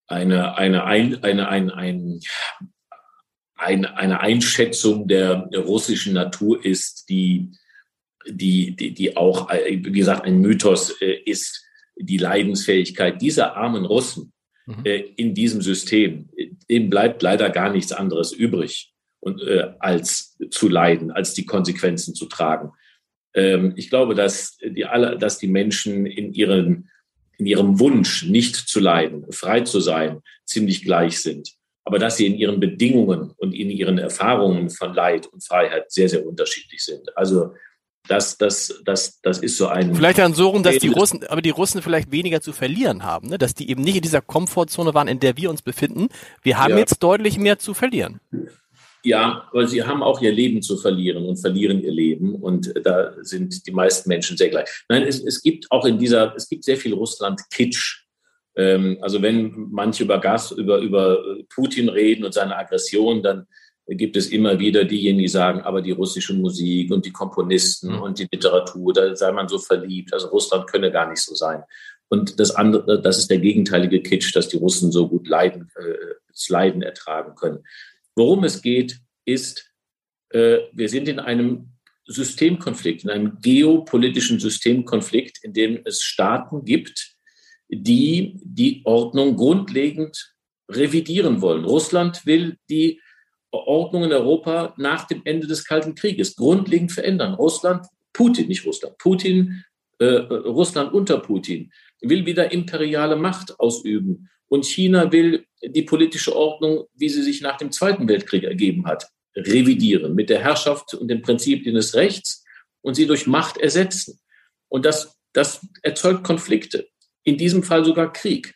eine, 0.06 0.56
eine, 0.56 0.84
ein, 0.84 1.24
eine, 1.24 1.48
ein, 1.48 1.70
ein, 1.70 2.20
eine, 3.56 4.20
Einschätzung 4.20 5.08
der 5.08 5.48
russischen 5.54 6.12
Natur 6.12 6.64
ist, 6.64 7.08
die, 7.08 7.52
die, 8.28 8.74
die, 8.76 8.92
die 8.94 9.16
auch, 9.16 9.50
wie 9.50 9.80
gesagt, 9.92 10.24
ein 10.24 10.40
Mythos 10.40 10.90
äh, 11.00 11.20
ist, 11.24 11.64
die 11.96 12.18
Leidensfähigkeit 12.18 13.20
dieser 13.20 13.56
armen 13.56 13.84
Russen 13.84 14.32
mhm. 14.66 14.84
äh, 14.84 14.98
in 15.16 15.34
diesem 15.34 15.62
System. 15.62 16.28
Dem 16.68 16.90
bleibt 16.90 17.22
leider 17.22 17.50
gar 17.50 17.70
nichts 17.70 17.92
anderes 17.92 18.32
übrig 18.32 18.92
und 19.20 19.42
äh, 19.42 19.72
als 19.78 20.36
zu 20.50 20.68
leiden, 20.68 21.10
als 21.10 21.34
die 21.34 21.46
Konsequenzen 21.46 22.14
zu 22.14 22.26
tragen. 22.26 22.72
Ähm, 23.34 23.74
ich 23.76 23.90
glaube, 23.90 24.14
dass 24.14 24.58
die 24.58 24.84
alle, 24.84 25.18
dass 25.18 25.38
die 25.38 25.48
Menschen 25.48 26.06
in 26.06 26.32
ihren 26.32 26.90
in 27.36 27.46
ihrem 27.46 27.80
Wunsch, 27.80 28.24
nicht 28.24 28.56
zu 28.56 28.80
leiden, 28.80 29.26
frei 29.32 29.62
zu 29.62 29.80
sein, 29.80 30.20
ziemlich 30.44 30.84
gleich 30.84 31.20
sind. 31.20 31.50
Aber 31.84 31.98
dass 31.98 32.16
sie 32.16 32.26
in 32.26 32.34
ihren 32.34 32.60
Bedingungen 32.60 33.32
und 33.36 33.52
in 33.52 33.70
ihren 33.70 33.98
Erfahrungen 33.98 34.70
von 34.70 34.94
Leid 34.94 35.26
und 35.26 35.44
Freiheit 35.44 35.90
sehr, 35.90 36.08
sehr 36.08 36.26
unterschiedlich 36.26 36.82
sind. 36.82 37.16
Also 37.16 37.54
das, 38.08 38.36
das, 38.36 38.82
das, 38.84 39.20
das 39.22 39.38
ist 39.38 39.56
so 39.56 39.68
ein. 39.68 39.94
Vielleicht 39.94 40.18
dann 40.18 40.34
so 40.34 40.48
rum, 40.48 40.62
dass 40.62 40.78
die 40.78 40.88
Russen, 40.88 41.24
aber 41.26 41.40
die 41.40 41.50
Russen 41.50 41.80
vielleicht 41.80 42.12
weniger 42.12 42.40
zu 42.40 42.52
verlieren 42.52 43.02
haben, 43.02 43.28
ne? 43.28 43.38
dass 43.38 43.54
die 43.54 43.70
eben 43.70 43.82
nicht 43.82 43.96
in 43.96 44.02
dieser 44.02 44.20
Komfortzone 44.20 44.92
waren, 44.92 45.08
in 45.08 45.20
der 45.20 45.36
wir 45.36 45.48
uns 45.48 45.62
befinden. 45.62 46.08
Wir 46.42 46.58
haben 46.58 46.72
ja. 46.72 46.78
jetzt 46.78 47.02
deutlich 47.02 47.38
mehr 47.38 47.58
zu 47.58 47.72
verlieren. 47.72 48.20
Ja, 49.02 49.48
aber 49.50 49.66
sie 49.66 49.82
haben 49.82 50.02
auch 50.02 50.20
ihr 50.20 50.32
Leben 50.32 50.62
zu 50.62 50.76
verlieren 50.78 51.26
und 51.26 51.36
verlieren 51.36 51.82
ihr 51.82 51.92
Leben. 51.92 52.34
Und 52.36 52.72
da 52.84 53.12
sind 53.20 53.66
die 53.66 53.72
meisten 53.72 54.08
Menschen 54.08 54.36
sehr 54.36 54.48
gleich. 54.48 54.68
Nein, 54.88 55.02
es, 55.02 55.22
es 55.22 55.42
gibt 55.42 55.70
auch 55.70 55.84
in 55.84 55.98
dieser, 55.98 56.34
es 56.36 56.48
gibt 56.48 56.64
sehr 56.64 56.76
viel 56.76 56.94
Russland-Kitsch. 56.94 58.04
Ähm, 58.56 58.98
also 59.00 59.20
wenn 59.20 59.68
manche 59.70 60.04
über 60.04 60.18
Gas, 60.18 60.52
über, 60.52 60.78
über 60.78 61.22
Putin 61.54 61.88
reden 61.88 62.24
und 62.24 62.32
seine 62.32 62.56
Aggression, 62.56 63.22
dann 63.22 63.46
gibt 63.86 64.16
es 64.16 64.28
immer 64.28 64.58
wieder 64.58 64.84
diejenigen, 64.84 65.18
die 65.24 65.28
sagen, 65.28 65.60
aber 65.60 65.82
die 65.82 65.90
russische 65.90 66.34
Musik 66.34 66.90
und 66.90 67.04
die 67.04 67.12
Komponisten 67.12 67.92
mhm. 67.92 68.02
und 68.02 68.18
die 68.18 68.28
Literatur, 68.30 68.92
da 68.92 69.14
sei 69.14 69.30
man 69.32 69.48
so 69.48 69.58
verliebt. 69.58 70.12
Also 70.12 70.28
Russland 70.28 70.66
könne 70.66 70.90
gar 70.90 71.08
nicht 71.08 71.20
so 71.20 71.34
sein. 71.34 71.62
Und 72.08 72.38
das 72.40 72.50
andere, 72.52 73.00
das 73.00 73.18
ist 73.18 73.30
der 73.30 73.38
gegenteilige 73.38 74.02
Kitsch, 74.02 74.34
dass 74.34 74.48
die 74.48 74.56
Russen 74.56 74.92
so 74.92 75.08
gut 75.08 75.28
leiden, 75.28 75.70
äh, 75.76 76.14
das 76.28 76.48
Leiden 76.48 76.82
ertragen 76.82 77.34
können. 77.34 77.64
Worum 78.14 78.44
es 78.44 78.62
geht, 78.62 79.00
ist, 79.24 79.70
äh, 80.30 80.58
wir 80.72 80.88
sind 80.88 81.08
in 81.08 81.18
einem 81.18 81.70
Systemkonflikt, 82.06 83.04
in 83.04 83.10
einem 83.10 83.38
geopolitischen 83.40 84.38
Systemkonflikt, 84.38 85.42
in 85.42 85.52
dem 85.52 85.80
es 85.84 86.02
Staaten 86.02 86.64
gibt, 86.64 87.14
die 87.68 88.38
die 88.44 88.82
Ordnung 88.84 89.36
grundlegend 89.36 90.34
revidieren 90.70 91.40
wollen. 91.40 91.64
Russland 91.64 92.26
will 92.26 92.56
die 92.70 93.00
Ordnung 93.54 94.04
in 94.04 94.12
Europa 94.12 94.74
nach 94.76 95.06
dem 95.06 95.22
Ende 95.24 95.46
des 95.46 95.64
Kalten 95.64 95.94
Krieges 95.94 96.36
grundlegend 96.36 96.92
verändern. 96.92 97.34
Russland, 97.34 97.86
Putin, 98.12 98.48
nicht 98.48 98.64
Russland, 98.66 98.98
Putin, 98.98 99.64
äh, 99.98 100.06
Russland 100.06 100.92
unter 100.92 101.18
Putin 101.18 101.70
will 102.00 102.26
wieder 102.26 102.52
imperiale 102.52 103.16
Macht 103.16 103.58
ausüben. 103.58 104.28
Und 104.46 104.66
China 104.66 105.10
will 105.10 105.46
die 105.62 105.82
politische 105.82 106.36
Ordnung, 106.36 106.84
wie 106.94 107.08
sie 107.08 107.22
sich 107.22 107.40
nach 107.40 107.56
dem 107.56 107.72
Zweiten 107.72 108.08
Weltkrieg 108.08 108.44
ergeben 108.44 108.86
hat, 108.86 109.08
revidieren 109.34 110.14
mit 110.14 110.30
der 110.30 110.40
Herrschaft 110.40 110.94
und 110.94 111.08
den 111.08 111.22
Prinzipien 111.22 111.74
des 111.74 111.94
Rechts 111.94 112.44
und 112.82 112.94
sie 112.94 113.06
durch 113.06 113.26
Macht 113.26 113.56
ersetzen. 113.56 114.20
Und 114.68 114.84
das, 114.84 115.18
das 115.32 115.66
erzeugt 115.82 116.24
Konflikte, 116.24 116.88
in 117.24 117.38
diesem 117.38 117.62
Fall 117.62 117.84
sogar 117.84 118.12
Krieg. 118.12 118.54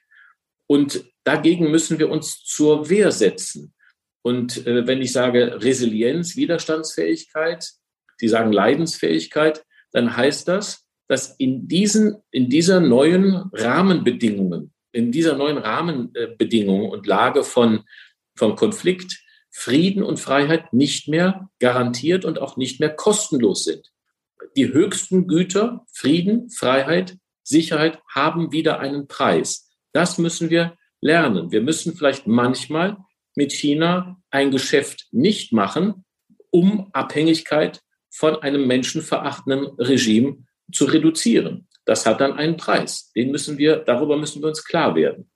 Und 0.66 1.04
dagegen 1.24 1.70
müssen 1.70 1.98
wir 1.98 2.10
uns 2.10 2.44
zur 2.44 2.90
Wehr 2.90 3.10
setzen. 3.10 3.74
Und 4.22 4.66
äh, 4.66 4.86
wenn 4.86 5.00
ich 5.00 5.12
sage 5.12 5.62
Resilienz, 5.62 6.36
Widerstandsfähigkeit, 6.36 7.72
Sie 8.18 8.28
sagen 8.28 8.52
Leidensfähigkeit, 8.52 9.64
dann 9.92 10.16
heißt 10.16 10.48
das, 10.48 10.84
dass 11.06 11.36
in 11.38 11.68
diesen, 11.68 12.16
in 12.30 12.50
dieser 12.50 12.80
neuen 12.80 13.48
Rahmenbedingungen, 13.52 14.72
in 14.92 15.12
dieser 15.12 15.36
neuen 15.36 15.58
Rahmenbedingungen 15.58 16.90
und 16.90 17.06
Lage 17.06 17.44
von, 17.44 17.84
von 18.36 18.56
Konflikt 18.56 19.22
Frieden 19.50 20.02
und 20.02 20.20
Freiheit 20.20 20.72
nicht 20.72 21.08
mehr 21.08 21.48
garantiert 21.58 22.24
und 22.24 22.38
auch 22.38 22.56
nicht 22.56 22.80
mehr 22.80 22.90
kostenlos 22.90 23.64
sind. 23.64 23.90
Die 24.56 24.72
höchsten 24.72 25.26
Güter, 25.26 25.84
Frieden, 25.92 26.50
Freiheit, 26.50 27.16
Sicherheit 27.42 27.98
haben 28.08 28.52
wieder 28.52 28.78
einen 28.78 29.08
Preis. 29.08 29.70
Das 29.92 30.18
müssen 30.18 30.50
wir 30.50 30.76
lernen. 31.00 31.50
Wir 31.50 31.62
müssen 31.62 31.96
vielleicht 31.96 32.26
manchmal 32.26 32.98
mit 33.38 33.52
China 33.52 34.20
ein 34.30 34.50
Geschäft 34.50 35.06
nicht 35.12 35.52
machen, 35.52 36.04
um 36.50 36.90
Abhängigkeit 36.92 37.80
von 38.10 38.42
einem 38.42 38.66
menschenverachtenden 38.66 39.66
Regime 39.78 40.38
zu 40.72 40.86
reduzieren. 40.86 41.68
Das 41.84 42.04
hat 42.04 42.20
dann 42.20 42.32
einen 42.32 42.56
Preis. 42.56 43.12
Den 43.14 43.30
müssen 43.30 43.56
wir, 43.56 43.76
darüber 43.76 44.16
müssen 44.16 44.42
wir 44.42 44.48
uns 44.48 44.64
klar 44.64 44.96
werden. 44.96 45.30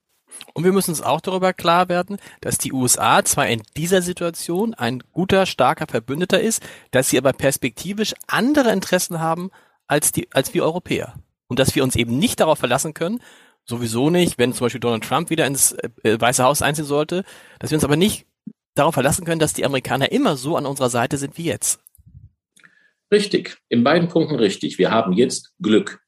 Und 0.52 0.64
wir 0.64 0.72
müssen 0.72 0.90
uns 0.90 1.00
auch 1.00 1.20
darüber 1.20 1.52
klar 1.52 1.88
werden, 1.88 2.18
dass 2.40 2.58
die 2.58 2.72
USA 2.72 3.24
zwar 3.24 3.46
in 3.46 3.62
dieser 3.76 4.02
Situation 4.02 4.74
ein 4.74 5.04
guter, 5.12 5.46
starker 5.46 5.86
Verbündeter 5.86 6.40
ist, 6.40 6.60
dass 6.90 7.08
sie 7.08 7.18
aber 7.18 7.32
perspektivisch 7.32 8.14
andere 8.26 8.72
Interessen 8.72 9.20
haben 9.20 9.50
als 9.86 10.10
die, 10.10 10.26
als 10.32 10.54
wir 10.54 10.64
Europäer. 10.64 11.14
Und 11.46 11.60
dass 11.60 11.76
wir 11.76 11.84
uns 11.84 11.94
eben 11.94 12.18
nicht 12.18 12.40
darauf 12.40 12.58
verlassen 12.58 12.94
können, 12.94 13.20
sowieso 13.64 14.10
nicht, 14.10 14.38
wenn 14.38 14.52
zum 14.52 14.66
Beispiel 14.66 14.80
Donald 14.80 15.04
Trump 15.04 15.30
wieder 15.30 15.46
ins 15.46 15.72
äh, 15.72 16.20
Weiße 16.20 16.42
Haus 16.44 16.62
einziehen 16.62 16.84
sollte, 16.84 17.24
dass 17.58 17.70
wir 17.70 17.76
uns 17.76 17.84
aber 17.84 17.96
nicht 17.96 18.26
darauf 18.74 18.94
verlassen 18.94 19.24
können, 19.24 19.40
dass 19.40 19.52
die 19.52 19.64
Amerikaner 19.64 20.12
immer 20.12 20.36
so 20.36 20.56
an 20.56 20.66
unserer 20.66 20.90
Seite 20.90 21.18
sind 21.18 21.36
wie 21.38 21.44
jetzt. 21.44 21.80
Richtig, 23.10 23.58
in 23.68 23.84
beiden 23.84 24.08
Punkten 24.08 24.36
richtig. 24.36 24.78
Wir 24.78 24.90
haben 24.90 25.12
jetzt 25.12 25.52
Glück. 25.60 26.02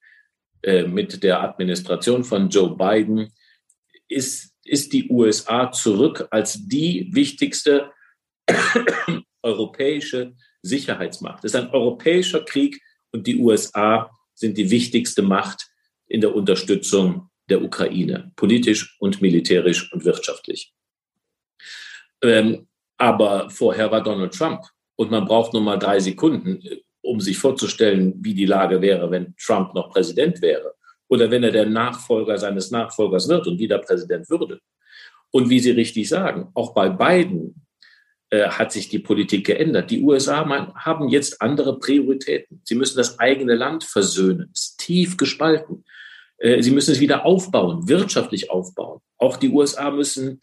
Äh, 0.64 0.84
mit 0.84 1.22
der 1.22 1.42
Administration 1.42 2.24
von 2.24 2.48
Joe 2.48 2.74
Biden 2.74 3.30
ist, 4.08 4.54
ist 4.64 4.94
die 4.94 5.10
USA 5.10 5.70
zurück 5.70 6.26
als 6.30 6.66
die 6.66 7.10
wichtigste 7.12 7.92
europäische 9.42 10.34
Sicherheitsmacht. 10.62 11.44
Es 11.44 11.52
ist 11.52 11.60
ein 11.60 11.68
europäischer 11.68 12.42
Krieg 12.46 12.80
und 13.12 13.26
die 13.26 13.36
USA 13.36 14.10
sind 14.34 14.56
die 14.56 14.70
wichtigste 14.70 15.20
Macht 15.20 15.66
in 16.06 16.22
der 16.22 16.34
Unterstützung 16.34 17.28
der 17.48 17.62
Ukraine, 17.62 18.32
politisch 18.36 18.96
und 19.00 19.20
militärisch 19.20 19.92
und 19.92 20.04
wirtschaftlich. 20.04 20.72
Ähm, 22.22 22.68
aber 22.96 23.50
vorher 23.50 23.90
war 23.90 24.02
Donald 24.02 24.34
Trump 24.34 24.62
und 24.96 25.10
man 25.10 25.24
braucht 25.24 25.52
nur 25.52 25.62
mal 25.62 25.78
drei 25.78 26.00
Sekunden, 26.00 26.62
um 27.02 27.20
sich 27.20 27.38
vorzustellen, 27.38 28.14
wie 28.24 28.34
die 28.34 28.46
Lage 28.46 28.80
wäre, 28.80 29.10
wenn 29.10 29.34
Trump 29.36 29.74
noch 29.74 29.90
Präsident 29.90 30.40
wäre 30.40 30.74
oder 31.08 31.30
wenn 31.30 31.44
er 31.44 31.50
der 31.50 31.66
Nachfolger 31.66 32.38
seines 32.38 32.70
Nachfolgers 32.70 33.28
wird 33.28 33.46
und 33.46 33.58
wieder 33.58 33.78
Präsident 33.78 34.28
würde. 34.30 34.60
Und 35.30 35.50
wie 35.50 35.58
Sie 35.58 35.72
richtig 35.72 36.08
sagen, 36.08 36.50
auch 36.54 36.72
bei 36.74 36.88
Biden 36.88 37.66
äh, 38.30 38.48
hat 38.48 38.72
sich 38.72 38.88
die 38.88 39.00
Politik 39.00 39.46
geändert. 39.46 39.90
Die 39.90 40.02
USA 40.02 40.48
haben 40.76 41.08
jetzt 41.08 41.42
andere 41.42 41.78
Prioritäten. 41.78 42.60
Sie 42.64 42.74
müssen 42.74 42.96
das 42.96 43.18
eigene 43.18 43.54
Land 43.54 43.84
versöhnen. 43.84 44.50
Ist 44.52 44.78
tief 44.78 45.16
gespalten. 45.16 45.84
Äh, 46.38 46.62
sie 46.62 46.70
müssen 46.70 46.92
es 46.92 47.00
wieder 47.00 47.24
aufbauen, 47.24 47.88
wirtschaftlich 47.88 48.50
aufbauen. 48.50 49.00
Auch 49.18 49.36
die 49.36 49.50
USA 49.50 49.90
müssen 49.90 50.40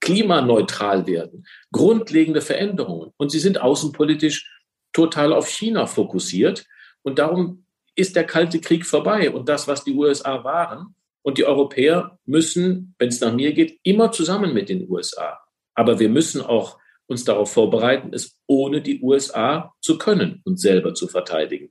klimaneutral 0.00 1.06
werden, 1.06 1.46
grundlegende 1.72 2.40
Veränderungen. 2.40 3.12
Und 3.16 3.30
sie 3.30 3.38
sind 3.38 3.60
außenpolitisch 3.60 4.50
total 4.92 5.32
auf 5.32 5.46
China 5.48 5.86
fokussiert. 5.86 6.66
Und 7.02 7.18
darum 7.18 7.64
ist 7.94 8.16
der 8.16 8.24
Kalte 8.24 8.60
Krieg 8.60 8.86
vorbei. 8.86 9.30
Und 9.30 9.48
das, 9.48 9.68
was 9.68 9.84
die 9.84 9.94
USA 9.94 10.42
waren 10.42 10.94
und 11.22 11.38
die 11.38 11.44
Europäer 11.44 12.18
müssen, 12.24 12.94
wenn 12.98 13.08
es 13.08 13.20
nach 13.20 13.32
mir 13.32 13.52
geht, 13.52 13.78
immer 13.82 14.10
zusammen 14.10 14.54
mit 14.54 14.68
den 14.68 14.88
USA. 14.90 15.38
Aber 15.74 15.98
wir 15.98 16.08
müssen 16.08 16.40
auch 16.40 16.78
uns 17.06 17.24
darauf 17.24 17.52
vorbereiten, 17.52 18.10
es 18.12 18.38
ohne 18.46 18.80
die 18.80 19.02
USA 19.02 19.74
zu 19.80 19.98
können 19.98 20.40
und 20.44 20.60
selber 20.60 20.94
zu 20.94 21.08
verteidigen. 21.08 21.70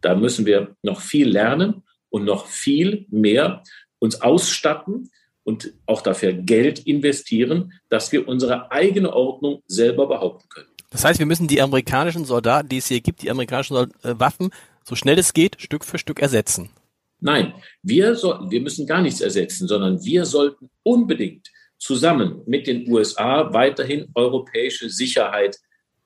Da 0.00 0.14
müssen 0.14 0.46
wir 0.46 0.76
noch 0.82 1.00
viel 1.00 1.28
lernen 1.28 1.82
und 2.10 2.24
noch 2.24 2.46
viel 2.46 3.06
mehr 3.10 3.62
uns 3.98 4.20
ausstatten 4.20 5.10
und 5.42 5.72
auch 5.86 6.02
dafür 6.02 6.32
Geld 6.32 6.80
investieren, 6.80 7.72
dass 7.88 8.12
wir 8.12 8.28
unsere 8.28 8.70
eigene 8.70 9.12
Ordnung 9.12 9.62
selber 9.66 10.06
behaupten 10.06 10.48
können. 10.48 10.68
Das 10.90 11.04
heißt, 11.04 11.18
wir 11.18 11.26
müssen 11.26 11.46
die 11.46 11.62
amerikanischen 11.62 12.24
Soldaten, 12.24 12.68
die 12.68 12.78
es 12.78 12.88
hier 12.88 13.00
gibt, 13.00 13.22
die 13.22 13.30
amerikanischen 13.30 13.76
äh, 13.76 14.18
Waffen, 14.18 14.50
so 14.84 14.96
schnell 14.96 15.18
es 15.18 15.32
geht, 15.32 15.60
Stück 15.60 15.84
für 15.84 15.98
Stück 15.98 16.20
ersetzen. 16.20 16.70
Nein, 17.20 17.54
wir, 17.82 18.14
so, 18.16 18.38
wir 18.48 18.60
müssen 18.60 18.86
gar 18.86 19.02
nichts 19.02 19.20
ersetzen, 19.20 19.68
sondern 19.68 20.02
wir 20.04 20.24
sollten 20.24 20.70
unbedingt 20.82 21.50
zusammen 21.78 22.42
mit 22.46 22.66
den 22.66 22.90
USA 22.90 23.52
weiterhin 23.52 24.08
europäische 24.14 24.90
Sicherheit 24.90 25.58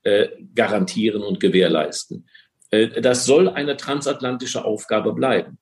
äh, 0.03 0.29
garantieren 0.55 1.23
und 1.23 1.40
gewährleisten. 1.40 2.27
Äh, 2.71 3.01
das 3.01 3.25
soll 3.25 3.49
eine 3.49 3.77
transatlantische 3.77 4.64
Aufgabe 4.64 5.12
bleiben. 5.12 5.59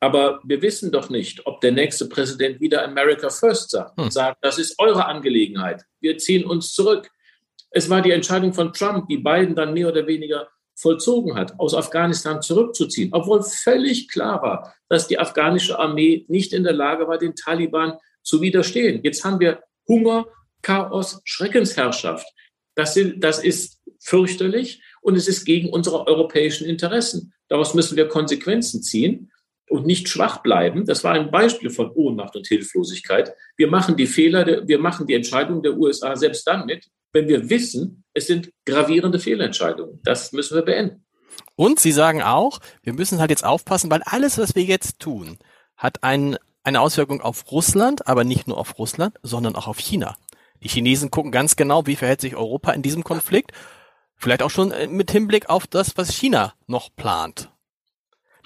Aber 0.00 0.40
wir 0.44 0.62
wissen 0.62 0.90
doch 0.90 1.10
nicht, 1.10 1.46
ob 1.46 1.60
der 1.60 1.72
nächste 1.72 2.06
Präsident 2.06 2.60
wieder 2.60 2.82
America 2.84 3.28
First 3.28 3.70
sagt 3.70 3.98
und 3.98 4.04
hm. 4.04 4.10
sagt, 4.10 4.38
das 4.42 4.58
ist 4.58 4.78
eure 4.78 5.04
Angelegenheit. 5.04 5.84
Wir 6.00 6.16
ziehen 6.16 6.44
uns 6.44 6.72
zurück. 6.72 7.10
Es 7.70 7.90
war 7.90 8.00
die 8.00 8.10
Entscheidung 8.10 8.54
von 8.54 8.72
Trump, 8.72 9.08
die 9.08 9.18
Biden 9.18 9.54
dann 9.54 9.74
mehr 9.74 9.88
oder 9.88 10.06
weniger 10.06 10.48
vollzogen 10.74 11.36
hat, 11.36 11.60
aus 11.60 11.74
Afghanistan 11.74 12.40
zurückzuziehen, 12.40 13.10
obwohl 13.12 13.42
völlig 13.42 14.08
klar 14.08 14.40
war, 14.42 14.74
dass 14.88 15.06
die 15.06 15.18
afghanische 15.18 15.78
Armee 15.78 16.24
nicht 16.28 16.54
in 16.54 16.64
der 16.64 16.72
Lage 16.72 17.06
war, 17.06 17.18
den 17.18 17.36
Taliban 17.36 17.98
zu 18.22 18.40
widerstehen. 18.40 19.00
Jetzt 19.02 19.22
haben 19.24 19.40
wir 19.40 19.62
Hunger, 19.86 20.26
Chaos, 20.62 21.20
Schreckensherrschaft. 21.24 22.26
Das, 22.74 22.94
sind, 22.94 23.22
das 23.22 23.44
ist 23.44 23.82
fürchterlich 24.00 24.82
und 25.02 25.16
es 25.16 25.28
ist 25.28 25.44
gegen 25.44 25.68
unsere 25.68 26.06
europäischen 26.06 26.66
Interessen. 26.66 27.34
Daraus 27.48 27.74
müssen 27.74 27.96
wir 27.96 28.08
Konsequenzen 28.08 28.82
ziehen 28.82 29.30
und 29.70 29.86
nicht 29.86 30.08
schwach 30.08 30.42
bleiben. 30.42 30.84
Das 30.84 31.04
war 31.04 31.12
ein 31.12 31.30
Beispiel 31.30 31.70
von 31.70 31.90
Ohnmacht 31.92 32.34
und 32.36 32.46
Hilflosigkeit. 32.46 33.32
Wir 33.56 33.68
machen 33.68 33.96
die 33.96 34.06
Fehler, 34.06 34.66
wir 34.66 34.78
machen 34.78 35.06
die 35.06 35.14
Entscheidungen 35.14 35.62
der 35.62 35.76
USA 35.76 36.16
selbst 36.16 36.46
dann 36.46 36.66
mit, 36.66 36.88
wenn 37.12 37.28
wir 37.28 37.48
wissen, 37.48 38.04
es 38.12 38.26
sind 38.26 38.52
gravierende 38.66 39.18
Fehlentscheidungen. 39.18 40.00
Das 40.02 40.32
müssen 40.32 40.56
wir 40.56 40.62
beenden. 40.62 41.04
Und 41.54 41.78
Sie 41.78 41.92
sagen 41.92 42.22
auch, 42.22 42.58
wir 42.82 42.92
müssen 42.92 43.20
halt 43.20 43.30
jetzt 43.30 43.44
aufpassen, 43.44 43.90
weil 43.90 44.02
alles, 44.04 44.38
was 44.38 44.56
wir 44.56 44.64
jetzt 44.64 44.98
tun, 44.98 45.38
hat 45.76 46.02
ein, 46.02 46.36
eine 46.64 46.80
Auswirkung 46.80 47.20
auf 47.20 47.50
Russland, 47.52 48.06
aber 48.08 48.24
nicht 48.24 48.48
nur 48.48 48.58
auf 48.58 48.78
Russland, 48.78 49.16
sondern 49.22 49.54
auch 49.54 49.68
auf 49.68 49.78
China. 49.78 50.16
Die 50.62 50.68
Chinesen 50.68 51.10
gucken 51.10 51.30
ganz 51.30 51.56
genau, 51.56 51.86
wie 51.86 51.96
verhält 51.96 52.20
sich 52.20 52.34
Europa 52.34 52.72
in 52.72 52.82
diesem 52.82 53.04
Konflikt. 53.04 53.52
Vielleicht 54.16 54.42
auch 54.42 54.50
schon 54.50 54.72
äh, 54.72 54.88
mit 54.88 55.10
Hinblick 55.10 55.48
auf 55.48 55.66
das, 55.66 55.96
was 55.96 56.12
China 56.12 56.54
noch 56.66 56.90
plant. 56.96 57.49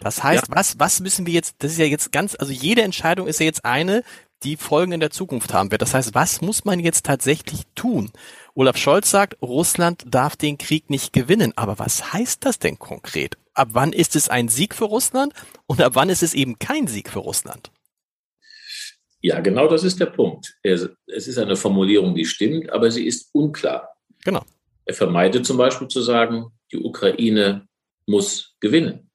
Das 0.00 0.22
heißt, 0.22 0.48
ja. 0.48 0.56
was, 0.56 0.78
was 0.78 1.00
müssen 1.00 1.26
wir 1.26 1.32
jetzt, 1.32 1.56
das 1.58 1.72
ist 1.72 1.78
ja 1.78 1.84
jetzt 1.84 2.12
ganz, 2.12 2.36
also 2.38 2.52
jede 2.52 2.82
Entscheidung 2.82 3.26
ist 3.26 3.40
ja 3.40 3.46
jetzt 3.46 3.64
eine, 3.64 4.02
die 4.42 4.56
Folgen 4.56 4.92
in 4.92 5.00
der 5.00 5.10
Zukunft 5.10 5.52
haben 5.54 5.70
wird. 5.70 5.82
Das 5.82 5.94
heißt, 5.94 6.14
was 6.14 6.42
muss 6.42 6.64
man 6.64 6.80
jetzt 6.80 7.06
tatsächlich 7.06 7.62
tun? 7.74 8.10
Olaf 8.54 8.76
Scholz 8.76 9.10
sagt, 9.10 9.40
Russland 9.40 10.04
darf 10.06 10.36
den 10.36 10.58
Krieg 10.58 10.90
nicht 10.90 11.12
gewinnen. 11.12 11.52
Aber 11.56 11.78
was 11.78 12.12
heißt 12.12 12.44
das 12.44 12.58
denn 12.58 12.78
konkret? 12.78 13.36
Ab 13.54 13.68
wann 13.72 13.92
ist 13.92 14.16
es 14.16 14.28
ein 14.28 14.48
Sieg 14.48 14.74
für 14.74 14.84
Russland 14.84 15.32
und 15.66 15.80
ab 15.80 15.92
wann 15.94 16.10
ist 16.10 16.22
es 16.22 16.34
eben 16.34 16.58
kein 16.58 16.86
Sieg 16.86 17.08
für 17.08 17.20
Russland? 17.20 17.70
Ja, 19.20 19.40
genau 19.40 19.68
das 19.68 19.84
ist 19.84 19.98
der 20.00 20.06
Punkt. 20.06 20.54
Es 20.62 20.90
ist 21.06 21.38
eine 21.38 21.56
Formulierung, 21.56 22.14
die 22.14 22.26
stimmt, 22.26 22.70
aber 22.70 22.90
sie 22.90 23.06
ist 23.06 23.30
unklar. 23.32 23.96
Genau. 24.22 24.44
Er 24.84 24.94
vermeidet 24.94 25.46
zum 25.46 25.56
Beispiel 25.56 25.88
zu 25.88 26.02
sagen, 26.02 26.48
die 26.70 26.76
Ukraine 26.76 27.66
muss 28.06 28.54
gewinnen, 28.60 29.10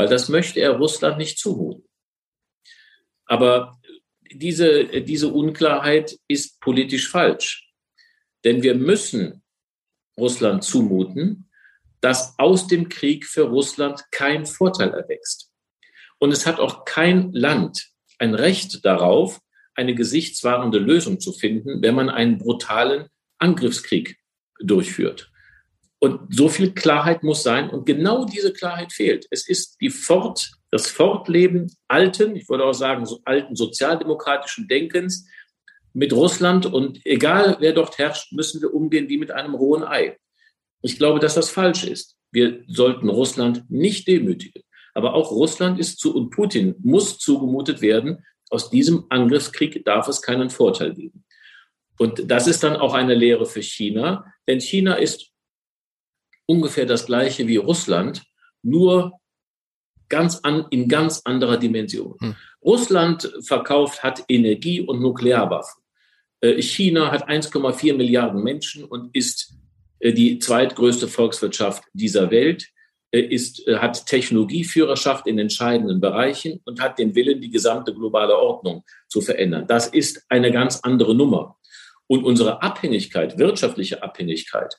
weil 0.00 0.08
das 0.08 0.30
möchte 0.30 0.60
er 0.60 0.78
Russland 0.78 1.18
nicht 1.18 1.38
zumuten. 1.38 1.84
Aber 3.26 3.78
diese, 4.32 5.02
diese 5.02 5.28
Unklarheit 5.28 6.18
ist 6.26 6.58
politisch 6.58 7.10
falsch, 7.10 7.70
denn 8.42 8.62
wir 8.62 8.74
müssen 8.74 9.42
Russland 10.16 10.64
zumuten, 10.64 11.50
dass 12.00 12.34
aus 12.38 12.66
dem 12.66 12.88
Krieg 12.88 13.26
für 13.26 13.42
Russland 13.42 14.02
kein 14.10 14.46
Vorteil 14.46 14.88
erwächst. 14.88 15.52
Und 16.18 16.32
es 16.32 16.46
hat 16.46 16.60
auch 16.60 16.86
kein 16.86 17.34
Land 17.34 17.90
ein 18.16 18.34
Recht 18.34 18.82
darauf, 18.86 19.38
eine 19.74 19.94
gesichtswahrende 19.94 20.78
Lösung 20.78 21.20
zu 21.20 21.34
finden, 21.34 21.82
wenn 21.82 21.94
man 21.94 22.08
einen 22.08 22.38
brutalen 22.38 23.10
Angriffskrieg 23.36 24.16
durchführt. 24.60 25.29
Und 26.02 26.34
so 26.34 26.48
viel 26.48 26.72
Klarheit 26.72 27.22
muss 27.22 27.42
sein. 27.42 27.68
Und 27.68 27.84
genau 27.84 28.24
diese 28.24 28.52
Klarheit 28.52 28.92
fehlt. 28.92 29.26
Es 29.30 29.46
ist 29.46 29.80
die 29.80 29.90
Fort, 29.90 30.50
das 30.70 30.86
Fortleben 30.86 31.70
alten, 31.88 32.34
ich 32.36 32.48
würde 32.48 32.64
auch 32.64 32.72
sagen, 32.72 33.04
so 33.04 33.20
alten 33.24 33.54
sozialdemokratischen 33.54 34.66
Denkens 34.66 35.28
mit 35.92 36.12
Russland. 36.14 36.64
Und 36.64 37.04
egal, 37.04 37.58
wer 37.60 37.74
dort 37.74 37.98
herrscht, 37.98 38.32
müssen 38.32 38.62
wir 38.62 38.72
umgehen 38.72 39.10
wie 39.10 39.18
mit 39.18 39.30
einem 39.30 39.54
rohen 39.54 39.84
Ei. 39.84 40.16
Ich 40.82 40.96
glaube, 40.96 41.20
dass 41.20 41.34
das 41.34 41.50
falsch 41.50 41.84
ist. 41.84 42.16
Wir 42.32 42.64
sollten 42.66 43.10
Russland 43.10 43.70
nicht 43.70 44.08
demütigen. 44.08 44.62
Aber 44.94 45.14
auch 45.14 45.30
Russland 45.30 45.78
ist 45.78 45.98
zu 45.98 46.14
und 46.14 46.30
Putin 46.30 46.76
muss 46.82 47.18
zugemutet 47.18 47.82
werden, 47.82 48.24
aus 48.48 48.70
diesem 48.70 49.04
Angriffskrieg 49.10 49.84
darf 49.84 50.08
es 50.08 50.22
keinen 50.22 50.50
Vorteil 50.50 50.94
geben. 50.94 51.24
Und 51.98 52.30
das 52.30 52.46
ist 52.46 52.62
dann 52.62 52.76
auch 52.76 52.94
eine 52.94 53.14
Lehre 53.14 53.46
für 53.46 53.62
China, 53.62 54.24
denn 54.48 54.60
China 54.60 54.94
ist 54.94 55.30
ungefähr 56.50 56.84
das 56.84 57.06
gleiche 57.06 57.46
wie 57.46 57.58
Russland, 57.58 58.24
nur 58.62 59.12
ganz 60.08 60.40
an, 60.42 60.66
in 60.70 60.88
ganz 60.88 61.22
anderer 61.24 61.56
Dimension. 61.56 62.16
Hm. 62.20 62.34
Russland 62.60 63.32
verkauft, 63.42 64.02
hat 64.02 64.24
Energie 64.28 64.80
und 64.80 65.00
Nuklearwaffen. 65.00 65.80
Äh, 66.40 66.60
China 66.60 67.12
hat 67.12 67.28
1,4 67.28 67.96
Milliarden 67.96 68.42
Menschen 68.42 68.84
und 68.84 69.14
ist 69.14 69.54
äh, 70.00 70.12
die 70.12 70.40
zweitgrößte 70.40 71.06
Volkswirtschaft 71.06 71.84
dieser 71.92 72.32
Welt. 72.32 72.66
Äh, 73.12 73.20
ist, 73.20 73.64
hat 73.68 74.06
Technologieführerschaft 74.06 75.28
in 75.28 75.38
entscheidenden 75.38 76.00
Bereichen 76.00 76.60
und 76.64 76.80
hat 76.80 76.98
den 76.98 77.14
Willen, 77.14 77.40
die 77.40 77.50
gesamte 77.50 77.94
globale 77.94 78.36
Ordnung 78.36 78.84
zu 79.08 79.20
verändern. 79.20 79.66
Das 79.68 79.86
ist 79.86 80.24
eine 80.28 80.50
ganz 80.50 80.80
andere 80.80 81.14
Nummer. 81.14 81.56
Und 82.08 82.24
unsere 82.24 82.60
Abhängigkeit, 82.60 83.38
wirtschaftliche 83.38 84.02
Abhängigkeit 84.02 84.74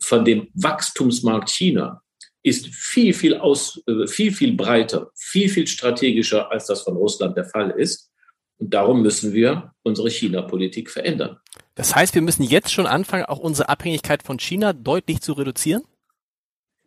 von 0.00 0.24
dem 0.24 0.48
Wachstumsmarkt 0.54 1.50
China 1.50 2.02
ist 2.42 2.66
viel, 2.66 3.14
viel, 3.14 3.36
aus, 3.36 3.82
äh, 3.86 4.06
viel, 4.06 4.32
viel 4.32 4.54
breiter, 4.54 5.10
viel, 5.14 5.48
viel 5.48 5.66
strategischer, 5.66 6.50
als 6.50 6.66
das 6.66 6.82
von 6.82 6.96
Russland 6.96 7.36
der 7.36 7.46
Fall 7.46 7.70
ist. 7.70 8.10
Und 8.58 8.72
darum 8.74 9.02
müssen 9.02 9.32
wir 9.32 9.72
unsere 9.82 10.10
China-Politik 10.10 10.90
verändern. 10.90 11.38
Das 11.74 11.94
heißt, 11.94 12.14
wir 12.14 12.22
müssen 12.22 12.44
jetzt 12.44 12.70
schon 12.70 12.86
anfangen, 12.86 13.24
auch 13.24 13.38
unsere 13.38 13.68
Abhängigkeit 13.68 14.22
von 14.22 14.38
China 14.38 14.72
deutlich 14.72 15.20
zu 15.20 15.32
reduzieren? 15.32 15.82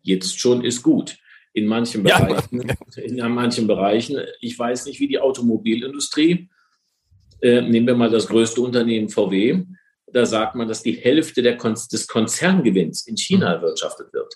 jetzt 0.07 0.39
schon 0.39 0.63
ist 0.63 0.81
gut. 0.81 1.17
In 1.53 1.65
manchen 1.65 2.03
Bereichen, 2.03 2.67
ja. 2.67 2.75
in 3.03 3.17
manchen 3.33 3.67
Bereichen, 3.67 4.19
ich 4.41 4.57
weiß 4.57 4.85
nicht, 4.85 4.99
wie 4.99 5.07
die 5.07 5.19
Automobilindustrie, 5.19 6.49
äh, 7.41 7.61
nehmen 7.61 7.87
wir 7.87 7.95
mal 7.95 8.09
das 8.09 8.27
größte 8.27 8.61
Unternehmen 8.61 9.09
VW, 9.09 9.63
da 10.07 10.25
sagt 10.25 10.55
man, 10.55 10.67
dass 10.67 10.83
die 10.83 10.93
Hälfte 10.93 11.57
Kon 11.57 11.73
des 11.73 12.07
Konzerngewinns 12.07 13.07
in 13.07 13.17
China 13.17 13.49
mhm. 13.49 13.55
erwirtschaftet 13.55 14.13
wird. 14.13 14.33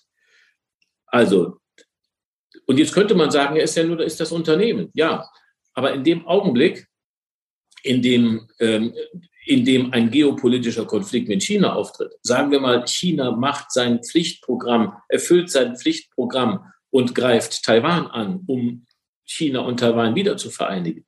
Also, 1.07 1.57
und 2.65 2.77
jetzt 2.77 2.93
könnte 2.93 3.15
man 3.15 3.31
sagen, 3.31 3.55
ja, 3.55 3.63
ist 3.63 3.75
ja 3.75 3.83
nur 3.83 3.99
ist 4.01 4.19
das 4.19 4.31
Unternehmen. 4.31 4.89
Ja, 4.93 5.29
aber 5.73 5.93
in 5.93 6.03
dem 6.03 6.27
Augenblick, 6.27 6.87
in 7.83 8.01
dem 8.01 8.47
ähm, 8.59 8.93
in 9.45 9.65
dem 9.65 9.91
ein 9.91 10.11
geopolitischer 10.11 10.85
Konflikt 10.85 11.27
mit 11.27 11.43
China 11.43 11.73
auftritt. 11.73 12.13
Sagen 12.21 12.51
wir 12.51 12.59
mal, 12.59 12.85
China 12.87 13.31
macht 13.31 13.71
sein 13.71 14.03
Pflichtprogramm, 14.03 14.93
erfüllt 15.09 15.49
sein 15.49 15.75
Pflichtprogramm 15.75 16.71
und 16.91 17.15
greift 17.15 17.63
Taiwan 17.63 18.07
an, 18.07 18.43
um 18.47 18.85
China 19.25 19.61
und 19.61 19.79
Taiwan 19.79 20.15
wieder 20.15 20.37
zu 20.37 20.51
vereinigen. 20.51 21.05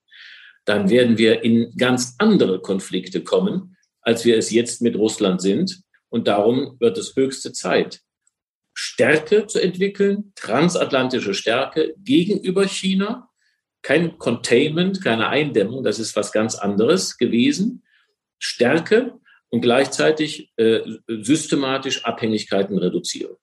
Dann 0.66 0.90
werden 0.90 1.18
wir 1.18 1.44
in 1.44 1.74
ganz 1.78 2.16
andere 2.18 2.62
Konflikte 2.62 3.24
kommen, 3.24 3.73
als 4.04 4.26
wir 4.26 4.38
es 4.38 4.52
jetzt 4.52 4.82
mit 4.82 4.96
Russland 4.96 5.42
sind. 5.42 5.82
Und 6.10 6.28
darum 6.28 6.78
wird 6.80 6.98
es 6.98 7.16
höchste 7.16 7.54
Zeit, 7.54 8.02
Stärke 8.74 9.48
zu 9.48 9.60
entwickeln, 9.60 10.32
transatlantische 10.36 11.34
Stärke 11.34 11.96
gegenüber 11.98 12.68
China. 12.68 13.30
Kein 13.82 14.18
Containment, 14.18 15.04
keine 15.04 15.28
Eindämmung, 15.28 15.84
das 15.84 16.00
ist 16.00 16.16
was 16.16 16.32
ganz 16.32 16.56
anderes 16.56 17.18
gewesen. 17.18 17.84
Stärke 18.40 19.20
und 19.50 19.62
gleichzeitig 19.62 20.52
äh, 20.58 20.80
systematisch 21.08 22.06
Abhängigkeiten 22.06 22.78
reduzieren. 22.78 23.36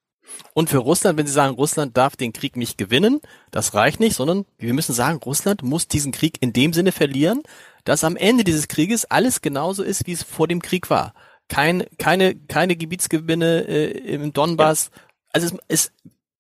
Und 0.55 0.71
für 0.71 0.79
Russland, 0.79 1.19
wenn 1.19 1.27
Sie 1.27 1.33
sagen, 1.33 1.55
Russland 1.55 1.97
darf 1.97 2.17
den 2.17 2.33
Krieg 2.33 2.57
nicht 2.57 2.79
gewinnen, 2.79 3.21
das 3.51 3.75
reicht 3.75 4.01
nicht, 4.01 4.17
sondern 4.17 4.47
wir 4.59 4.75
müssen 4.75 4.93
sagen, 4.93 5.19
Russland 5.19 5.63
muss 5.63 5.89
diesen 5.89 6.13
Krieg 6.13 6.39
in 6.41 6.53
dem 6.53 6.73
Sinne 6.73 6.93
verlieren, 6.93 7.43
dass 7.85 8.05
am 8.05 8.17
Ende 8.17 8.45
dieses 8.45 8.69
Krieges 8.69 9.05
alles 9.05 9.41
genauso 9.41 9.83
ist, 9.83 10.07
wie 10.07 10.13
es 10.13 10.23
vor 10.23 10.49
dem 10.49 10.63
Krieg 10.63 10.91
war. 10.91 11.15
Kein, 11.49 11.85
keine, 11.99 12.35
keine 12.37 12.77
Gebietsgewinne 12.77 13.67
äh, 13.67 14.15
im 14.15 14.33
Donbass. 14.33 14.91
Ja. 14.95 15.03
Also 15.33 15.47
es, 15.47 15.59
es 15.69 15.93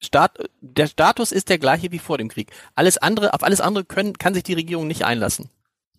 Staat, 0.03 0.38
der 0.62 0.87
Status 0.87 1.31
ist 1.31 1.50
der 1.50 1.59
gleiche 1.59 1.92
wie 1.92 1.98
vor 1.98 2.16
dem 2.16 2.29
Krieg. 2.29 2.50
Alles 2.74 2.96
andere, 2.96 3.35
auf 3.35 3.42
alles 3.42 3.61
andere 3.61 3.85
können, 3.85 4.16
kann 4.16 4.33
sich 4.33 4.42
die 4.42 4.55
Regierung 4.55 4.87
nicht 4.87 5.05
einlassen. 5.05 5.50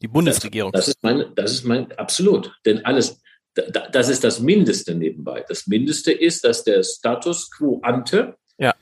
Die 0.02 0.08
Bundesregierung. 0.08 0.72
Das, 0.72 0.86
das, 0.86 0.96
ist 0.96 1.04
mein, 1.04 1.26
das 1.36 1.52
ist 1.52 1.64
mein, 1.66 1.92
absolut. 1.94 2.52
Denn 2.66 2.84
alles, 2.84 3.22
das 3.54 4.10
ist 4.10 4.24
das 4.24 4.40
Mindeste 4.40 4.96
nebenbei. 4.96 5.46
Das 5.48 5.68
Mindeste 5.68 6.12
ist, 6.12 6.44
dass 6.44 6.64
der 6.64 6.82
Status 6.82 7.52
quo 7.52 7.80
ante 7.84 8.36
ja. 8.58 8.74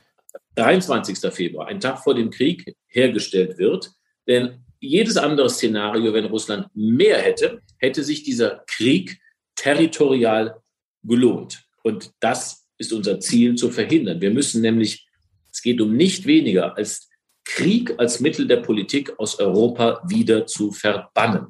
23. 0.55 1.19
Februar, 1.33 1.67
ein 1.67 1.81
Tag 1.81 1.99
vor 1.99 2.15
dem 2.15 2.29
Krieg, 2.29 2.77
hergestellt 2.87 3.57
wird. 3.57 3.91
Denn 4.25 4.63
jedes 4.79 5.17
andere 5.17 5.49
Szenario, 5.49 6.13
wenn 6.13 6.25
Russland 6.25 6.67
mehr 6.73 7.17
hätte, 7.17 7.61
hätte 7.77 8.03
sich 8.03 8.23
dieser 8.23 8.63
Krieg 8.67 9.19
territorial 9.55 10.61
gelohnt. 11.03 11.63
Und 11.83 12.11
das 12.19 12.67
ist 12.77 12.93
unser 12.93 13.19
Ziel 13.19 13.55
zu 13.55 13.69
verhindern. 13.69 14.21
Wir 14.21 14.31
müssen 14.31 14.61
nämlich, 14.61 15.07
es 15.51 15.61
geht 15.61 15.81
um 15.81 15.95
nicht 15.95 16.25
weniger 16.25 16.77
als 16.77 17.09
Krieg 17.45 17.95
als 17.97 18.19
Mittel 18.19 18.47
der 18.47 18.57
Politik 18.57 19.17
aus 19.17 19.39
Europa 19.39 20.01
wieder 20.07 20.45
zu 20.45 20.71
verbannen. 20.71 21.47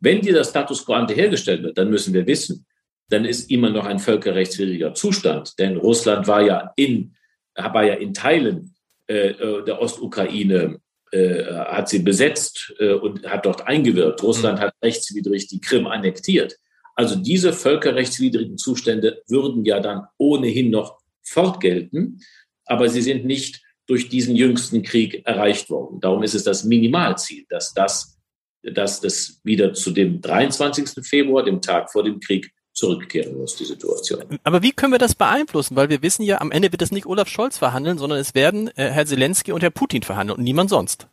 Wenn 0.00 0.20
dieser 0.20 0.44
Status 0.44 0.84
quo 0.84 0.94
ante 0.94 1.14
hergestellt 1.14 1.62
wird, 1.62 1.78
dann 1.78 1.90
müssen 1.90 2.12
wir 2.12 2.26
wissen, 2.26 2.66
dann 3.08 3.24
ist 3.24 3.50
immer 3.50 3.70
noch 3.70 3.86
ein 3.86 4.00
völkerrechtswidriger 4.00 4.94
Zustand. 4.94 5.58
Denn 5.60 5.76
Russland 5.76 6.26
war 6.26 6.42
ja 6.42 6.72
in, 6.74 7.14
war 7.54 7.84
ja 7.84 7.94
in 7.94 8.12
Teilen 8.12 8.74
äh, 9.06 9.28
äh 9.28 9.64
der 9.64 9.80
Ostukraine, 9.80 10.80
äh, 11.12 11.44
hat 11.44 11.88
sie 11.88 11.98
besetzt 11.98 12.74
äh, 12.78 12.94
und 12.94 13.26
hat 13.26 13.46
dort 13.46 13.66
eingewirkt. 13.66 14.22
Russland 14.22 14.60
hat 14.60 14.74
rechtswidrig 14.82 15.46
die 15.46 15.60
Krim 15.60 15.86
annektiert. 15.86 16.56
Also 16.94 17.16
diese 17.16 17.52
völkerrechtswidrigen 17.52 18.58
Zustände 18.58 19.22
würden 19.28 19.64
ja 19.64 19.80
dann 19.80 20.06
ohnehin 20.18 20.70
noch 20.70 20.98
fortgelten, 21.22 22.20
aber 22.64 22.88
sie 22.88 23.02
sind 23.02 23.24
nicht 23.24 23.62
durch 23.86 24.08
diesen 24.08 24.36
jüngsten 24.36 24.82
Krieg 24.82 25.26
erreicht 25.26 25.68
worden. 25.70 26.00
Darum 26.00 26.22
ist 26.22 26.34
es 26.34 26.44
das 26.44 26.64
Minimalziel, 26.64 27.44
dass 27.48 27.74
das, 27.74 28.18
dass 28.62 29.00
das 29.00 29.40
wieder 29.44 29.74
zu 29.74 29.90
dem 29.90 30.20
23. 30.20 31.04
Februar, 31.04 31.44
dem 31.44 31.60
Tag 31.60 31.90
vor 31.90 32.04
dem 32.04 32.20
Krieg, 32.20 32.52
zurückkehren 32.72 33.36
muss, 33.36 33.56
die 33.56 33.64
Situation. 33.64 34.38
Aber 34.44 34.62
wie 34.62 34.72
können 34.72 34.92
wir 34.92 34.98
das 34.98 35.14
beeinflussen? 35.14 35.76
Weil 35.76 35.90
wir 35.90 36.02
wissen 36.02 36.22
ja, 36.22 36.40
am 36.40 36.50
Ende 36.50 36.72
wird 36.72 36.82
es 36.82 36.90
nicht 36.90 37.06
Olaf 37.06 37.28
Scholz 37.28 37.58
verhandeln, 37.58 37.98
sondern 37.98 38.18
es 38.18 38.34
werden 38.34 38.68
äh, 38.76 38.88
Herr 38.90 39.06
Zelensky 39.06 39.52
und 39.52 39.62
Herr 39.62 39.70
Putin 39.70 40.02
verhandeln 40.02 40.38
und 40.38 40.44
niemand 40.44 40.70
sonst. 40.70 41.06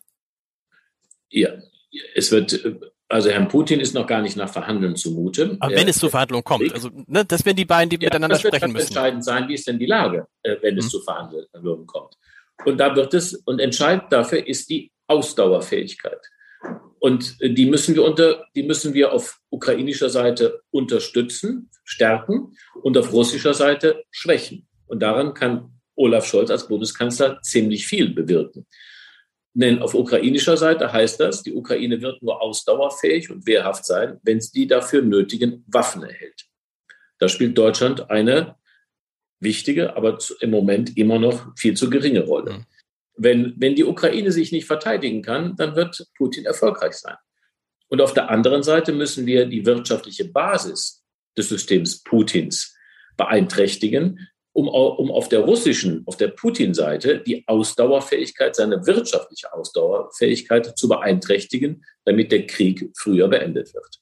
Ja, 1.30 1.50
es 2.16 2.32
wird, 2.32 2.64
also 3.08 3.30
Herrn 3.30 3.48
Putin 3.48 3.80
ist 3.80 3.94
noch 3.94 4.08
gar 4.08 4.22
nicht 4.22 4.38
nach 4.38 4.50
Verhandeln 4.50 4.96
zumute. 4.96 5.58
Aber 5.60 5.76
wenn 5.76 5.88
es 5.88 6.00
zur 6.00 6.10
Verhandlung 6.10 6.44
kommt, 6.44 6.74
also 6.74 6.90
ne, 7.08 7.26
das 7.26 7.46
werden 7.46 7.58
die 7.58 7.66
beiden, 7.66 7.90
die 7.90 7.98
ja, 7.98 8.08
miteinander 8.08 8.38
sprechen 8.38 8.72
müssen. 8.72 8.94
Das 8.94 8.96
wird 8.96 8.98
entscheidend 8.98 9.26
sein, 9.26 9.48
wie 9.48 9.54
ist 9.54 9.68
denn 9.68 9.80
die 9.80 9.86
Lage, 9.86 10.28
äh, 10.44 10.56
wenn 10.62 10.78
es 10.78 10.86
hm. 10.86 10.92
zu 10.92 11.02
Verhandlungen 11.02 11.86
kommt. 11.86 12.16
Und 12.66 12.78
da 12.78 12.96
wird 12.96 13.14
es, 13.14 13.36
und 13.36 13.60
entscheidend 13.60 14.12
dafür 14.12 14.46
ist 14.46 14.70
die 14.70 14.92
Ausdauerfähigkeit. 15.08 16.20
Und 17.00 17.38
die 17.42 17.66
müssen 17.66 17.96
wir 17.96 18.04
unter, 18.04 18.46
die 18.56 18.64
müssen 18.64 18.94
wir 18.94 19.14
auf 19.14 19.40
ukrainischer 19.50 20.10
Seite 20.10 20.62
unterstützen, 20.70 21.70
stärken 21.84 22.54
und 22.82 22.98
auf 22.98 23.14
russischer 23.14 23.54
Seite 23.54 24.04
schwächen. 24.12 24.68
Und 24.88 25.02
daran 25.02 25.34
kann 25.34 25.80
Olaf 25.96 26.26
Scholz 26.26 26.50
als 26.50 26.68
Bundeskanzler 26.68 27.42
ziemlich 27.42 27.88
viel 27.88 28.14
bewirken. 28.14 28.66
Denn 29.54 29.80
auf 29.80 29.94
ukrainischer 29.94 30.58
Seite 30.58 30.92
heißt 30.92 31.20
das, 31.20 31.44
die 31.44 31.54
Ukraine 31.54 32.02
wird 32.02 32.22
nur 32.22 32.42
ausdauerfähig 32.42 33.30
und 33.30 33.48
wehrhaft 33.48 33.86
sein, 33.86 34.20
wenn 34.24 34.40
sie 34.40 34.52
die 34.52 34.68
dafür 34.68 35.02
nötigen 35.02 35.64
Waffen 35.68 36.04
erhält. 36.04 36.46
Da 37.18 37.28
spielt 37.28 37.58
Deutschland 37.58 38.10
eine 38.10 38.56
wichtige, 39.40 39.96
aber 39.96 40.18
im 40.40 40.52
Moment 40.52 40.98
immer 40.98 41.20
noch 41.20 41.58
viel 41.58 41.76
zu 41.76 41.90
geringe 41.90 42.26
Rolle. 42.26 42.66
Wenn, 43.22 43.54
wenn 43.58 43.76
die 43.76 43.84
Ukraine 43.84 44.32
sich 44.32 44.52
nicht 44.52 44.66
verteidigen 44.66 45.22
kann, 45.22 45.56
dann 45.58 45.76
wird 45.76 46.08
Putin 46.18 46.46
erfolgreich 46.46 46.94
sein. 46.94 47.16
Und 47.90 48.02
auf 48.02 48.14
der 48.14 48.30
anderen 48.30 48.64
Seite 48.64 48.94
müssen 48.94 49.26
wir 49.26 49.46
die 49.46 49.66
wirtschaftliche 49.66 50.26
Basis 50.26 51.04
des 51.38 51.50
Systems 51.50 52.02
Putins 52.04 52.76
beeinträchtigen, 53.18 54.30
um, 54.54 54.68
um 54.68 55.12
auf 55.12 55.28
der 55.28 55.42
russischen, 55.42 56.04
auf 56.06 56.18
der 56.18 56.30
Putin-Seite 56.30 57.20
die 57.20 57.46
Ausdauerfähigkeit, 57.48 58.56
seine 58.56 58.86
wirtschaftliche 58.86 59.52
Ausdauerfähigkeit 59.54 60.78
zu 60.78 60.88
beeinträchtigen, 60.88 61.84
damit 62.06 62.32
der 62.32 62.48
Krieg 62.48 62.90
früher 62.98 63.28
beendet 63.28 63.74
wird. 63.74 64.00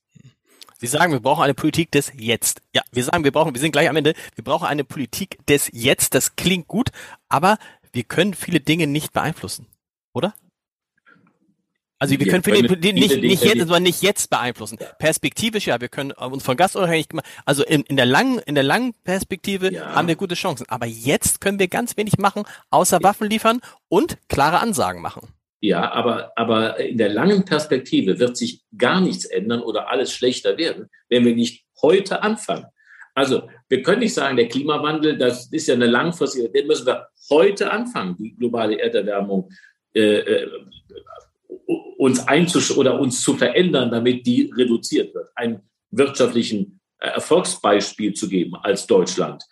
Sie 0.80 0.86
sagen, 0.88 1.12
wir 1.12 1.20
brauchen 1.20 1.44
eine 1.44 1.56
Politik 1.56 1.92
des 1.92 2.12
Jetzt. 2.16 2.62
Ja, 2.72 2.84
wir 2.92 3.04
sagen, 3.04 3.24
wir 3.24 3.32
brauchen, 3.32 3.52
wir 3.52 3.60
sind 3.60 3.72
gleich 3.72 3.90
am 3.90 3.96
Ende, 3.96 4.14
wir 4.36 4.44
brauchen 4.44 4.68
eine 4.68 4.84
Politik 4.84 5.40
des 5.48 5.72
Jetzt. 5.74 6.14
Das 6.14 6.36
klingt 6.36 6.68
gut, 6.68 6.90
aber 7.30 7.58
wir 7.94 8.04
können 8.04 8.34
viele 8.34 8.60
Dinge 8.60 8.88
nicht 8.88 9.14
beeinflussen, 9.14 9.68
oder? 10.14 10.34
Also 12.00 12.12
wir, 12.12 12.20
wir 12.20 12.32
können, 12.32 12.44
können 12.44 12.68
viele, 12.68 12.94
nicht, 12.94 13.22
nicht 13.22 13.44
jetzt, 13.44 13.62
aber 13.62 13.80
nicht 13.80 14.04
jetzt 14.04 14.30
beeinflussen. 14.30 14.78
Perspektivisch 15.00 15.66
ja, 15.66 15.82
wir 15.82 15.90
können 15.90 16.12
uns 16.12 16.44
von 16.44 16.56
Gas 16.56 16.76
unabhängig 16.76 17.12
machen. 17.12 17.26
Also 17.46 17.64
in, 17.64 17.82
in 17.84 17.96
der 17.96 18.06
langen, 18.06 18.38
in 18.40 18.54
der 18.54 18.64
langen 18.64 18.94
Perspektive 19.04 19.74
ja. 19.74 19.96
haben 19.96 20.08
wir 20.08 20.16
gute 20.16 20.36
Chancen. 20.36 20.66
Aber 20.70 20.86
jetzt 20.86 21.42
können 21.42 21.58
wir 21.58 21.68
ganz 21.68 21.98
wenig 21.98 22.20
machen, 22.20 22.44
außer 22.70 23.02
Waffen 23.02 23.30
liefern 23.30 23.62
und 23.90 24.18
klare 24.28 24.60
Ansagen 24.60 25.02
machen. 25.02 25.28
Ja, 25.60 25.92
aber, 25.92 26.34
aber 26.36 26.80
in 26.80 27.00
der 27.00 27.10
langen 27.10 27.46
Perspektive 27.46 28.20
wird 28.20 28.38
sich 28.38 28.62
gar 28.78 29.02
nichts 29.02 29.26
ändern 29.26 29.62
oder 29.62 29.90
alles 29.90 30.14
schlechter 30.14 30.58
werden, 30.60 30.90
wenn 31.10 31.26
wir 31.26 31.36
nicht 31.36 31.66
heute 31.82 32.22
anfangen. 32.22 32.68
Also 33.18 33.50
wir 33.68 33.82
können 33.82 34.02
nicht 34.02 34.14
sagen, 34.14 34.38
der 34.38 34.48
Klimawandel, 34.48 35.18
das 35.18 35.52
ist 35.52 35.68
ja 35.68 35.74
eine 35.74 35.88
langfristige, 35.88 36.52
den 36.52 36.68
müssen 36.68 36.86
wir 36.86 37.08
heute 37.32 37.72
anfangen, 37.72 38.16
die 38.16 38.36
globale 38.36 38.80
Erderwärmung 38.80 39.50
äh, 39.96 40.20
äh 40.20 40.48
uns 41.98 42.28
einzusch 42.28 42.78
oder 42.78 43.00
uns 43.00 43.22
zu 43.22 43.34
verändern, 43.34 43.90
damit 43.90 44.28
die 44.28 44.54
reduziert 44.56 45.16
wird. 45.16 45.30
Ein 45.36 45.64
wirtschaftlichen 45.90 46.80
äh, 47.00 47.08
Erfolgsbeispiel 47.08 48.14
zu 48.14 48.30
geben 48.30 48.56
als 48.62 48.86
Deutschland. 48.86 49.44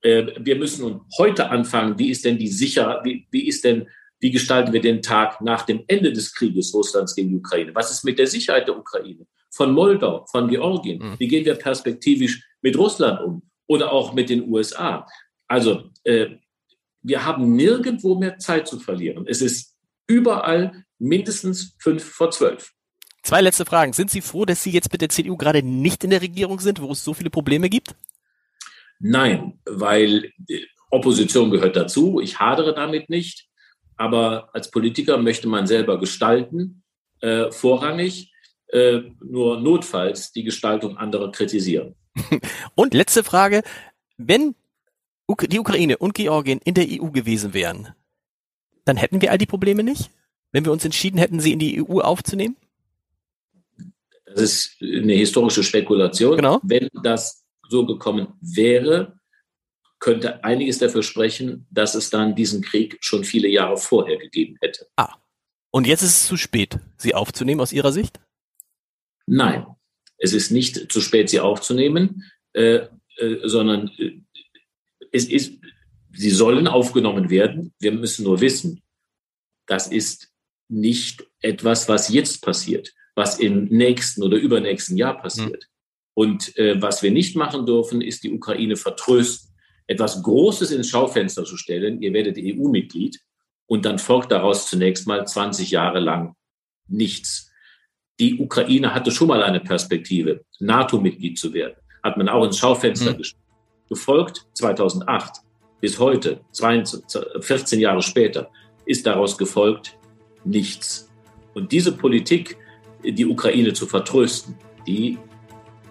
Äh, 0.00 0.28
wir 0.38 0.56
müssen 0.56 0.80
nun 0.80 1.02
heute 1.18 1.50
anfangen, 1.50 1.98
wie 1.98 2.08
ist 2.08 2.24
denn 2.24 2.38
die 2.38 2.48
sicher, 2.48 3.02
wie, 3.04 3.28
wie 3.30 3.46
ist 3.46 3.62
denn 3.62 3.88
wie 4.20 4.30
gestalten 4.30 4.72
wir 4.72 4.80
den 4.80 5.02
Tag 5.02 5.42
nach 5.42 5.66
dem 5.66 5.84
Ende 5.86 6.14
des 6.14 6.34
Krieges 6.34 6.72
Russlands 6.72 7.14
gegen 7.14 7.28
die 7.28 7.36
Ukraine? 7.36 7.74
Was 7.74 7.90
ist 7.90 8.04
mit 8.04 8.18
der 8.18 8.26
Sicherheit 8.26 8.68
der 8.68 8.78
Ukraine? 8.78 9.26
Von 9.50 9.72
Moldau, 9.72 10.24
von 10.30 10.48
Georgien? 10.48 10.98
Mhm. 10.98 11.18
Wie 11.18 11.28
gehen 11.28 11.44
wir 11.44 11.56
perspektivisch 11.56 12.42
mit 12.62 12.78
Russland 12.78 13.20
um? 13.20 13.42
Oder 13.66 13.92
auch 13.92 14.12
mit 14.12 14.30
den 14.30 14.48
USA? 14.50 15.06
Also, 15.46 15.90
äh, 16.04 16.26
wir 17.02 17.24
haben 17.24 17.54
nirgendwo 17.54 18.14
mehr 18.18 18.38
Zeit 18.38 18.68
zu 18.68 18.78
verlieren. 18.78 19.26
Es 19.26 19.42
ist 19.42 19.76
überall 20.06 20.84
mindestens 20.98 21.76
fünf 21.78 22.04
vor 22.04 22.30
zwölf. 22.30 22.72
Zwei 23.22 23.40
letzte 23.40 23.64
Fragen. 23.64 23.92
Sind 23.92 24.10
Sie 24.10 24.20
froh, 24.20 24.44
dass 24.44 24.62
Sie 24.62 24.70
jetzt 24.70 24.90
mit 24.92 25.00
der 25.00 25.08
CDU 25.08 25.36
gerade 25.36 25.62
nicht 25.62 26.04
in 26.04 26.10
der 26.10 26.22
Regierung 26.22 26.58
sind, 26.60 26.80
wo 26.80 26.90
es 26.92 27.04
so 27.04 27.14
viele 27.14 27.30
Probleme 27.30 27.68
gibt? 27.68 27.94
Nein, 28.98 29.60
weil 29.64 30.32
äh, 30.48 30.60
Opposition 30.90 31.50
gehört 31.50 31.76
dazu. 31.76 32.20
Ich 32.20 32.40
hadere 32.40 32.74
damit 32.74 33.10
nicht 33.10 33.48
aber 34.02 34.48
als 34.52 34.68
Politiker 34.70 35.16
möchte 35.18 35.48
man 35.48 35.68
selber 35.68 36.00
gestalten, 36.00 36.82
äh, 37.20 37.52
vorrangig, 37.52 38.32
äh, 38.66 39.02
nur 39.20 39.60
notfalls 39.60 40.32
die 40.32 40.42
Gestaltung 40.42 40.96
anderer 40.96 41.30
kritisieren. 41.30 41.94
Und 42.74 42.94
letzte 42.94 43.24
Frage, 43.24 43.62
wenn 44.16 44.54
die 45.28 45.58
Ukraine 45.58 45.96
und 45.98 46.14
Georgien 46.14 46.60
in 46.64 46.74
der 46.74 46.86
EU 46.88 47.10
gewesen 47.10 47.54
wären, 47.54 47.94
dann 48.84 48.96
hätten 48.96 49.20
wir 49.22 49.30
all 49.30 49.38
die 49.38 49.46
Probleme 49.46 49.82
nicht? 49.82 50.10
Wenn 50.50 50.64
wir 50.64 50.72
uns 50.72 50.84
entschieden 50.84 51.18
hätten, 51.18 51.40
sie 51.40 51.52
in 51.52 51.58
die 51.58 51.82
EU 51.82 52.00
aufzunehmen? 52.00 52.56
Das 54.26 54.42
ist 54.42 54.76
eine 54.82 55.14
historische 55.14 55.62
Spekulation. 55.62 56.36
Genau. 56.36 56.60
Wenn 56.62 56.88
das 57.02 57.44
so 57.68 57.86
gekommen 57.86 58.34
wäre, 58.40 59.18
könnte 59.98 60.44
einiges 60.44 60.78
dafür 60.78 61.02
sprechen, 61.02 61.66
dass 61.70 61.94
es 61.94 62.10
dann 62.10 62.34
diesen 62.34 62.60
Krieg 62.60 62.98
schon 63.00 63.24
viele 63.24 63.48
Jahre 63.48 63.76
vorher 63.76 64.18
gegeben 64.18 64.56
hätte. 64.60 64.88
Ah. 64.96 65.14
Und 65.70 65.86
jetzt 65.86 66.02
ist 66.02 66.10
es 66.10 66.26
zu 66.26 66.36
spät, 66.36 66.78
sie 66.98 67.14
aufzunehmen 67.14 67.60
aus 67.60 67.72
Ihrer 67.72 67.92
Sicht? 67.92 68.20
Nein, 69.26 69.64
es 70.22 70.32
ist 70.32 70.50
nicht 70.50 70.92
zu 70.92 71.00
spät, 71.00 71.28
sie 71.28 71.40
aufzunehmen, 71.40 72.24
äh, 72.52 72.86
äh, 73.16 73.36
sondern 73.42 73.90
äh, 73.98 74.20
es 75.10 75.28
ist, 75.28 75.58
sie 76.12 76.30
sollen 76.30 76.68
aufgenommen 76.68 77.28
werden. 77.28 77.74
Wir 77.80 77.92
müssen 77.92 78.24
nur 78.24 78.40
wissen, 78.40 78.82
das 79.66 79.88
ist 79.88 80.30
nicht 80.68 81.26
etwas, 81.40 81.88
was 81.88 82.08
jetzt 82.08 82.42
passiert, 82.42 82.92
was 83.14 83.38
im 83.38 83.64
nächsten 83.64 84.22
oder 84.22 84.36
übernächsten 84.36 84.96
Jahr 84.96 85.20
passiert. 85.20 85.64
Hm. 85.64 85.70
Und 86.14 86.56
äh, 86.56 86.80
was 86.80 87.02
wir 87.02 87.10
nicht 87.10 87.36
machen 87.36 87.66
dürfen, 87.66 88.00
ist 88.00 88.22
die 88.22 88.32
Ukraine 88.32 88.76
vertrösten 88.76 89.52
etwas 89.86 90.22
Großes 90.22 90.70
ins 90.70 90.88
Schaufenster 90.88 91.44
zu 91.44 91.56
stellen, 91.56 92.02
ihr 92.02 92.12
werdet 92.12 92.38
EU-Mitglied 92.38 93.20
und 93.66 93.84
dann 93.84 93.98
folgt 93.98 94.32
daraus 94.32 94.68
zunächst 94.68 95.06
mal 95.06 95.26
20 95.26 95.70
Jahre 95.70 96.00
lang 96.00 96.34
nichts. 96.88 97.50
Die 98.20 98.38
Ukraine 98.38 98.94
hatte 98.94 99.10
schon 99.10 99.28
mal 99.28 99.42
eine 99.42 99.60
Perspektive, 99.60 100.44
NATO-Mitglied 100.60 101.38
zu 101.38 101.52
werden, 101.52 101.74
hat 102.02 102.16
man 102.16 102.28
auch 102.28 102.44
ins 102.44 102.58
Schaufenster 102.58 103.12
mhm. 103.12 103.18
gestellt. 103.18 103.42
Gefolgt 103.88 104.46
2008 104.54 105.40
bis 105.80 105.98
heute, 105.98 106.40
14 107.40 107.80
Jahre 107.80 108.02
später, 108.02 108.50
ist 108.86 109.06
daraus 109.06 109.36
gefolgt 109.36 109.98
nichts. 110.44 111.10
Und 111.54 111.72
diese 111.72 111.92
Politik, 111.92 112.56
die 113.04 113.26
Ukraine 113.26 113.72
zu 113.72 113.86
vertrösten, 113.86 114.56
die, 114.86 115.18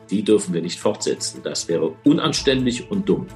die 0.10 0.24
dürfen 0.24 0.54
wir 0.54 0.62
nicht 0.62 0.80
fortsetzen. 0.80 1.42
Das 1.44 1.68
wäre 1.68 1.96
unanständig 2.04 2.90
und 2.90 3.08
dumm. 3.08 3.28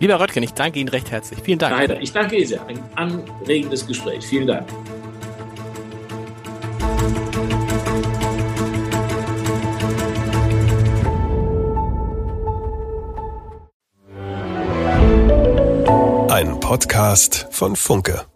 Lieber 0.00 0.20
Röttgen, 0.20 0.42
ich 0.42 0.52
danke 0.52 0.80
Ihnen 0.80 0.88
recht 0.88 1.10
herzlich. 1.10 1.40
Vielen 1.42 1.58
Dank. 1.58 1.76
Leider. 1.76 2.00
Ich 2.00 2.12
danke 2.12 2.36
Ihnen 2.36 2.46
sehr. 2.46 2.66
Ein 2.66 2.78
anregendes 2.96 3.86
Gespräch. 3.86 4.24
Vielen 4.26 4.46
Dank. 4.46 4.68
Podcast 16.74 17.46
von 17.52 17.76
Funke. 17.76 18.33